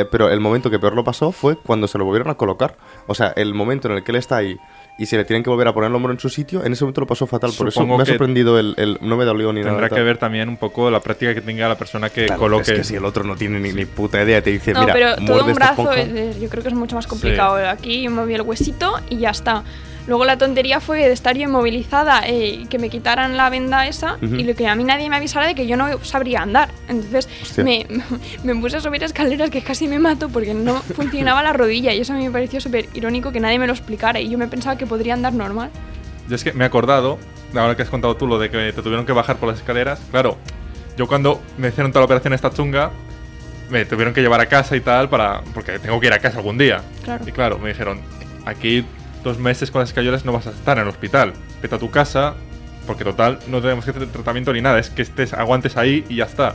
[0.00, 2.76] Eh, pero el momento que peor lo pasó fue cuando se lo volvieron a colocar.
[3.06, 4.56] O sea, el momento en el que él está ahí
[4.98, 6.84] y se le tienen que volver a poner el hombro en su sitio, en ese
[6.84, 7.50] momento lo pasó fatal.
[7.56, 9.72] Por eso Supongo me ha sorprendido el, el- No me dolió ni nada.
[9.72, 12.72] Tendrá que ver también un poco la práctica que tenga la persona que Claro, coloque.
[12.72, 14.92] Es que si el otro no tiene ni, ni puta idea, te dice, No, mira,
[14.94, 16.20] pero todo un esta brazo esponja".
[16.22, 17.56] es- yo creo que es mucho más complicado.
[17.68, 19.64] Aquí moví el huesito y ya está.
[20.06, 23.86] Luego la tontería fue de estar yo inmovilizada eh, y que me quitaran la venda
[23.88, 24.36] esa Ujú.
[24.36, 26.70] y lo que a mí nadie me avisara de que yo no sabría andar.
[26.88, 27.86] Entonces me,
[28.44, 32.00] me puse a subir escaleras que casi me mato porque no funcionaba la rodilla y
[32.00, 34.46] eso a mí me pareció súper irónico que nadie me lo explicara y yo me
[34.46, 35.70] pensaba que podría andar normal.
[36.28, 37.18] Yo es que me he acordado,
[37.54, 40.00] ahora que has contado tú lo de que te tuvieron que bajar por las escaleras.
[40.10, 40.36] Claro,
[40.96, 42.90] yo cuando me hicieron toda la operación esta chunga,
[43.70, 46.38] me tuvieron que llevar a casa y tal, para porque tengo que ir a casa
[46.38, 46.82] algún día.
[47.04, 47.24] Claro.
[47.26, 48.00] Y claro, me dijeron,
[48.44, 48.84] aquí
[49.26, 51.32] dos meses con las escaleras no vas a estar en el hospital.
[51.60, 52.34] Vete a tu casa,
[52.86, 56.16] porque total, no tenemos que hacer tratamiento ni nada, es que estés, aguantes ahí y
[56.16, 56.54] ya está.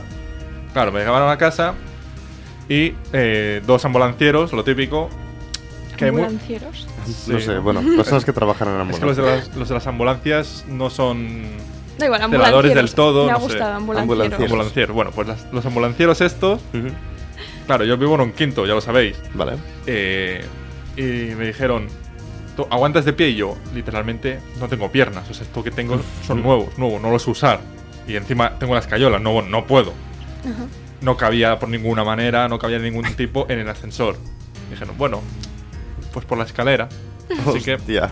[0.72, 1.74] Claro, me llevaron a casa
[2.68, 5.08] y eh, dos ambulancieros, lo típico.
[5.96, 6.86] Que Ambulancieros.
[7.26, 7.44] No Sí.
[7.44, 9.48] sé, bueno, personas que trabajan en Es que los de, ambulancias.
[9.48, 11.42] las, los de las ambulancias no son
[11.98, 12.74] Da igual, ambulancieros.
[12.74, 13.46] del todo, Me ha no sé.
[13.48, 14.02] gustado, ambulancieros.
[14.02, 14.50] Ambulancieros.
[14.50, 14.94] ambulancieros.
[14.96, 16.88] Bueno, pues las- los ambulancieros estos, Ujú.
[17.66, 19.18] claro, yo vivo en un quinto, ya lo sabéis.
[19.34, 19.52] Vale.
[19.86, 20.42] Eh,
[20.96, 21.92] y me dijeron, "¿Tú
[22.70, 23.30] ¿aguantas de pie?
[23.30, 25.28] Y yo, literalmente, no tengo piernas.
[25.30, 27.60] O sea, esto que tengo son nuevos, nuevos, no los usar.
[28.06, 29.92] Y encima tengo las cayolas, no, no puedo.
[30.40, 30.66] Ajá.
[31.00, 34.16] No cabía por ninguna manera, no cabía de ningún tipo en el ascensor.
[34.70, 35.20] Dijeron, bueno,
[36.12, 36.88] pues por la escalera.
[37.48, 38.10] Así que Hostia.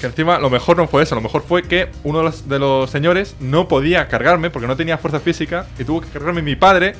[0.00, 2.58] Que encima lo mejor no fue eso, lo mejor fue que uno de los, de
[2.58, 6.56] los señores no podía cargarme porque no tenía fuerza física y tuvo que cargarme mi
[6.56, 6.94] padre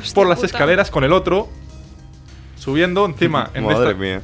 [0.00, 0.46] Hostia por las puta.
[0.46, 1.48] escaleras con el otro,
[2.58, 3.50] subiendo encima.
[3.54, 4.22] en Madre esta- mía.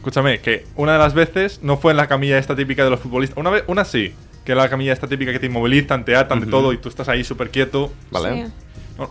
[0.00, 3.00] Escúchame, que una de las veces no fue en la camilla esta típica de los
[3.00, 3.36] futbolistas.
[3.36, 4.14] Una vez, una sí,
[4.46, 6.88] que era la camilla esta típica que te inmovilizan, te atan de todo y tú
[6.88, 7.92] estás ahí súper quieto.
[8.10, 8.46] Vale.
[8.46, 8.52] Sí.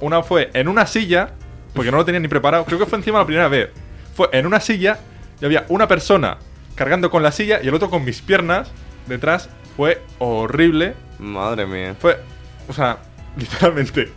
[0.02, 1.30] Una fue en una silla,
[1.75, 2.65] porque no lo tenía ni preparado.
[2.65, 3.69] Creo que fue encima la primera vez.
[4.15, 4.97] Fue en una silla
[5.39, 6.39] y había una persona
[6.73, 8.71] cargando con la silla y el otro con mis piernas
[9.06, 9.47] detrás.
[9.78, 10.95] Fue horrible.
[11.19, 11.95] Madre mía.
[11.99, 12.19] Fue,
[12.67, 12.97] o sea,
[13.38, 14.10] literalmente,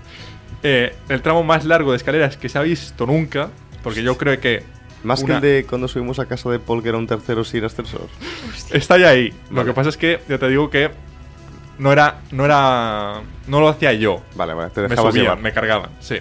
[0.63, 3.51] eh, el tramo más largo de escaleras que se ha visto nunca.
[3.83, 4.63] Porque yo creo que
[5.05, 7.45] Más Una- que el de cuando subimos a casa de Paul, que era un tercero
[7.45, 8.09] sin ascensor.
[8.71, 9.31] está ya ahí.
[9.51, 9.69] Lo Vale.
[9.71, 10.91] que pasa es que ya te digo que
[11.79, 14.23] no era, no era, no lo hacía yo.
[14.37, 15.39] Vale, vale, te Me subían, llevar.
[15.41, 16.17] me cargaban, sí.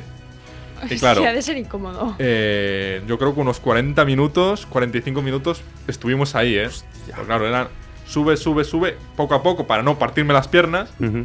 [0.90, 2.16] Y claro, ha de ser incómodo.
[2.18, 6.70] Eh, yo creo que unos 40 minutos, 45 minutos estuvimos ahí, ¿eh?
[7.06, 7.68] Pero claro, eran
[8.08, 11.20] sube, sube, sube, poco a poco para no partirme las piernas, Ujú.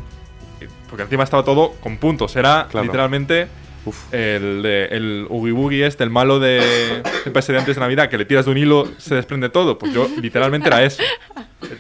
[0.61, 2.37] y- porque encima estaba todo con puntos.
[2.37, 2.85] Era Claro.
[2.85, 3.49] literalmente
[3.87, 4.13] Uf.
[4.13, 8.19] el, de, el Oogie Boogie este, el malo de, PS de antes de Navidad, que
[8.19, 9.79] le tiras de un hilo, se desprende todo.
[9.79, 11.03] Pues yo literalmente era eso.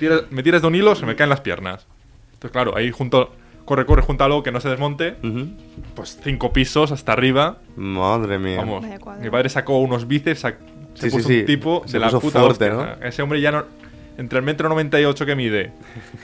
[0.00, 1.86] Tiras- me tiras de un hilo, se me caen las piernas.
[2.34, 5.48] Entonces, claro, ahí junto, corre, corre, junto a algo que no se desmonte, Ujú.
[5.94, 7.58] pues cinco pisos hasta arriba.
[7.76, 8.58] Madre mía.
[8.58, 8.84] Vamos,
[9.20, 10.56] mi padre sacó unos bíceps, sac-
[10.94, 11.40] se Sí, sí, puso sí.
[11.40, 12.70] un tipo Se de la puso puta fuerte.
[12.70, 12.86] ¿no?
[13.02, 13.64] Ese hombre ya no...
[14.18, 15.72] Entre el metro 98 que mide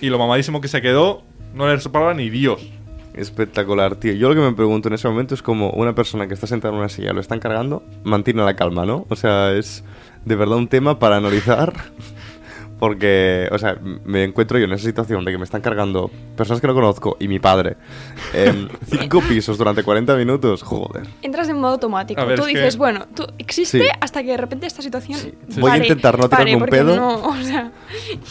[0.00, 1.22] y lo mamadísimo que se quedó,
[1.54, 2.66] no le soplaba ni Dios.
[3.14, 4.12] Espectacular, tío.
[4.14, 6.72] Yo lo que me pregunto en ese momento es como una persona que está sentada
[6.74, 9.06] en una silla, lo están cargando, mantiene la calma, ¿no?
[9.10, 9.84] O sea, es
[10.24, 11.72] de verdad un tema para analizar.
[12.78, 16.60] Porque, o sea, me encuentro yo en esa situación de que me están cargando personas
[16.60, 17.76] que no conozco y mi padre.
[18.34, 20.64] em, cinco pisos durante 40 minutos.
[20.64, 21.04] Joder.
[21.22, 22.26] Entras en modo automático.
[22.26, 23.84] Ver, tú es que- dices, bueno, tú existe Sí.
[24.00, 25.16] hasta que de repente esta situación.
[25.20, 25.32] Sí.
[25.48, 25.60] Sí.
[25.60, 26.96] Voy a intentar no tirarme un pedo.
[26.96, 27.70] No, o sea,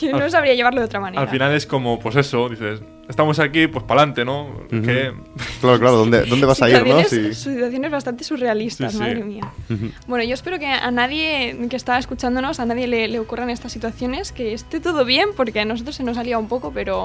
[0.02, 1.22] yo no sabría llevarlo de otra manera.
[1.22, 4.68] Al final es como, pues eso, dices, estamos aquí, pues para adelante, ¿no?
[4.70, 5.14] Que
[5.62, 7.04] Claro, claro, ¿dónde, dónde vas a ir, no?
[7.04, 7.34] Sí.
[7.34, 9.04] Situaciones bastante surrealistas, Sí, sí.
[9.04, 9.52] madre mía.
[10.08, 13.72] Bueno, yo espero que a nadie que está escuchándonos, a nadie le, le ocurran estas
[13.72, 17.04] situaciones, que esté todo bien, porque a nosotros se nos ha liado un poco, pero,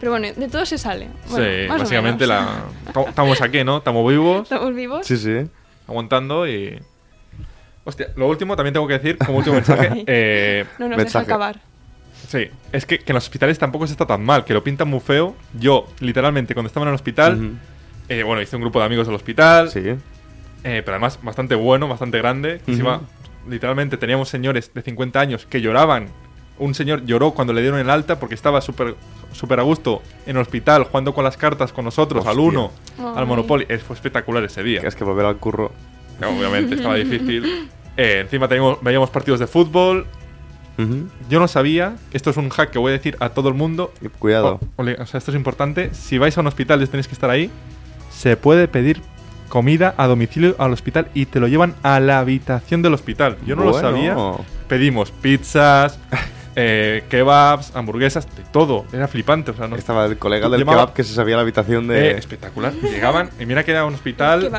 [0.00, 1.08] pero bueno, de todo se sale.
[1.28, 2.46] Bueno, sí, más o básicamente menos.
[2.86, 2.92] la...
[2.92, 3.78] to- estamos aquí, ¿no?
[3.78, 5.06] Estamos vivos, Estamos vivos.
[5.06, 5.46] Sí, sí.
[5.86, 6.78] aguantando y...
[7.86, 11.24] Hostia, lo último también tengo que decir, como último mensaje, eh, No nos Mensaje.
[11.26, 11.60] deja acabar.
[12.28, 14.88] Sí, es que, que en los hospitales tampoco se está tan mal, que lo pintan
[14.88, 15.34] muy feo.
[15.58, 17.52] Yo, literalmente, cuando estaba en el hospital,
[18.08, 19.80] eh, bueno, hice un grupo de amigos del hospital, Sí.
[19.86, 19.96] eh,
[20.84, 22.60] pero además bastante bueno, bastante grande.
[22.66, 23.02] encima,
[23.48, 26.08] literalmente, teníamos señores de 50 años que lloraban.
[26.56, 28.94] Un señor lloró cuando le dieron el alta porque estaba súper
[29.32, 32.70] súper a gusto en el hospital, jugando con las cartas con nosotros, al uno,
[33.16, 33.26] al.
[33.26, 33.66] Monopoly.
[33.68, 34.80] Eh, fue espectacular ese día.
[34.80, 35.72] Que es que volver al curro.
[36.20, 37.68] Que Obviamente, estaba difícil.
[37.96, 40.06] Eh, encima teníamos, veíamos partidos de fútbol.
[41.28, 43.92] Yo no sabía, esto es un hack que voy a decir a todo el mundo,
[44.18, 44.60] Cuidado.
[44.76, 45.94] O, sea, esto es importante.
[45.94, 47.50] Si vais a un hospital y tenéis que estar ahí,
[48.10, 49.00] se puede pedir
[49.48, 53.36] comida a domicilio al hospital y te lo llevan a la habitación del hospital.
[53.46, 54.16] Yo no lo sabía.
[54.68, 55.98] Pedimos pizzas,
[56.56, 58.84] eh, kebabs, hamburguesas, de todo.
[58.92, 59.50] Era flipante.
[59.50, 62.12] O sea, no, Estaba el colega del Llamaba- kebab que se sabía la habitación de...
[62.12, 62.72] Eh, espectacular.
[62.74, 64.50] Llegaban y mira que era un hospital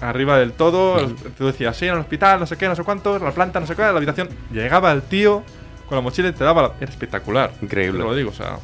[0.00, 1.06] arriba del todo.
[1.38, 3.66] Tú decías, sí, en el hospital, no sé qué, no sé cuánto, la planta, no
[3.66, 4.28] sé qué, la habitación.
[4.52, 5.42] Llegaba el tío
[5.88, 6.72] con la mochila y te daba la...
[6.80, 7.52] Era espectacular.
[7.62, 7.98] Increíble.
[8.00, 8.58] Te lo digo, o sea...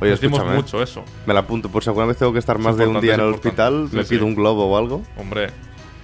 [0.00, 0.54] Oye, escúchame.
[0.56, 1.04] mucho eso.
[1.24, 3.14] Me la apunto, por si alguna vez tengo que estar Es más de un día
[3.14, 3.48] en es el importante.
[3.48, 4.08] hospital, Sí, me sí.
[4.16, 5.02] pido un globo o algo.
[5.16, 5.50] Hombre,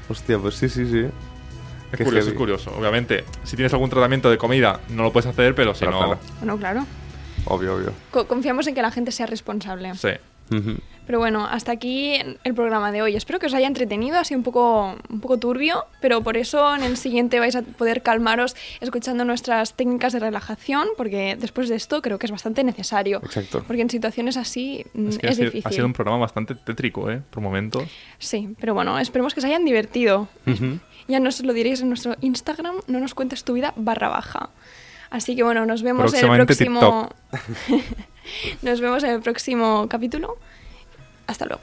[0.09, 1.07] Hostia, pues sí, sí, sí.
[1.93, 2.77] Es curioso, es.
[2.79, 6.07] Obviamente, si tienes algún tratamiento de comida, no lo puedes hacer, pero si Claro, no...
[6.07, 6.21] claro.
[6.39, 6.87] Bueno, claro.
[7.47, 7.93] Obvio, obvio.
[8.11, 9.95] Co- confiamos en que la gente sea responsable.
[9.95, 10.11] Sí.
[11.07, 12.15] Pero bueno, hasta aquí
[12.45, 13.15] el programa de hoy.
[13.17, 16.75] Espero que os haya entretenido, ha sido un poco, un poco turbio, pero por eso
[16.75, 21.77] en el siguiente vais a poder calmaros escuchando nuestras técnicas de relajación, porque después de
[21.77, 23.21] esto creo que es bastante necesario.
[23.25, 23.63] Exacto.
[23.67, 25.69] Porque en situaciones así mm, Es es, que ha, sido, difícil.
[25.69, 27.23] ha sido un programa bastante tétrico, ¿eh?
[27.31, 27.85] Por momentos.
[28.19, 30.29] Sí, pero bueno, esperemos que se hayan divertido.
[30.47, 30.79] Ujú.
[31.11, 34.51] Ya nos lo diréis en nuestro Instagram, no nos cuentes tu vida barra baja.
[35.11, 37.11] Así que bueno, nos vemos en el próximo.
[38.63, 40.39] nos vemos en el próximo capítulo.
[41.27, 41.63] Hasta luego.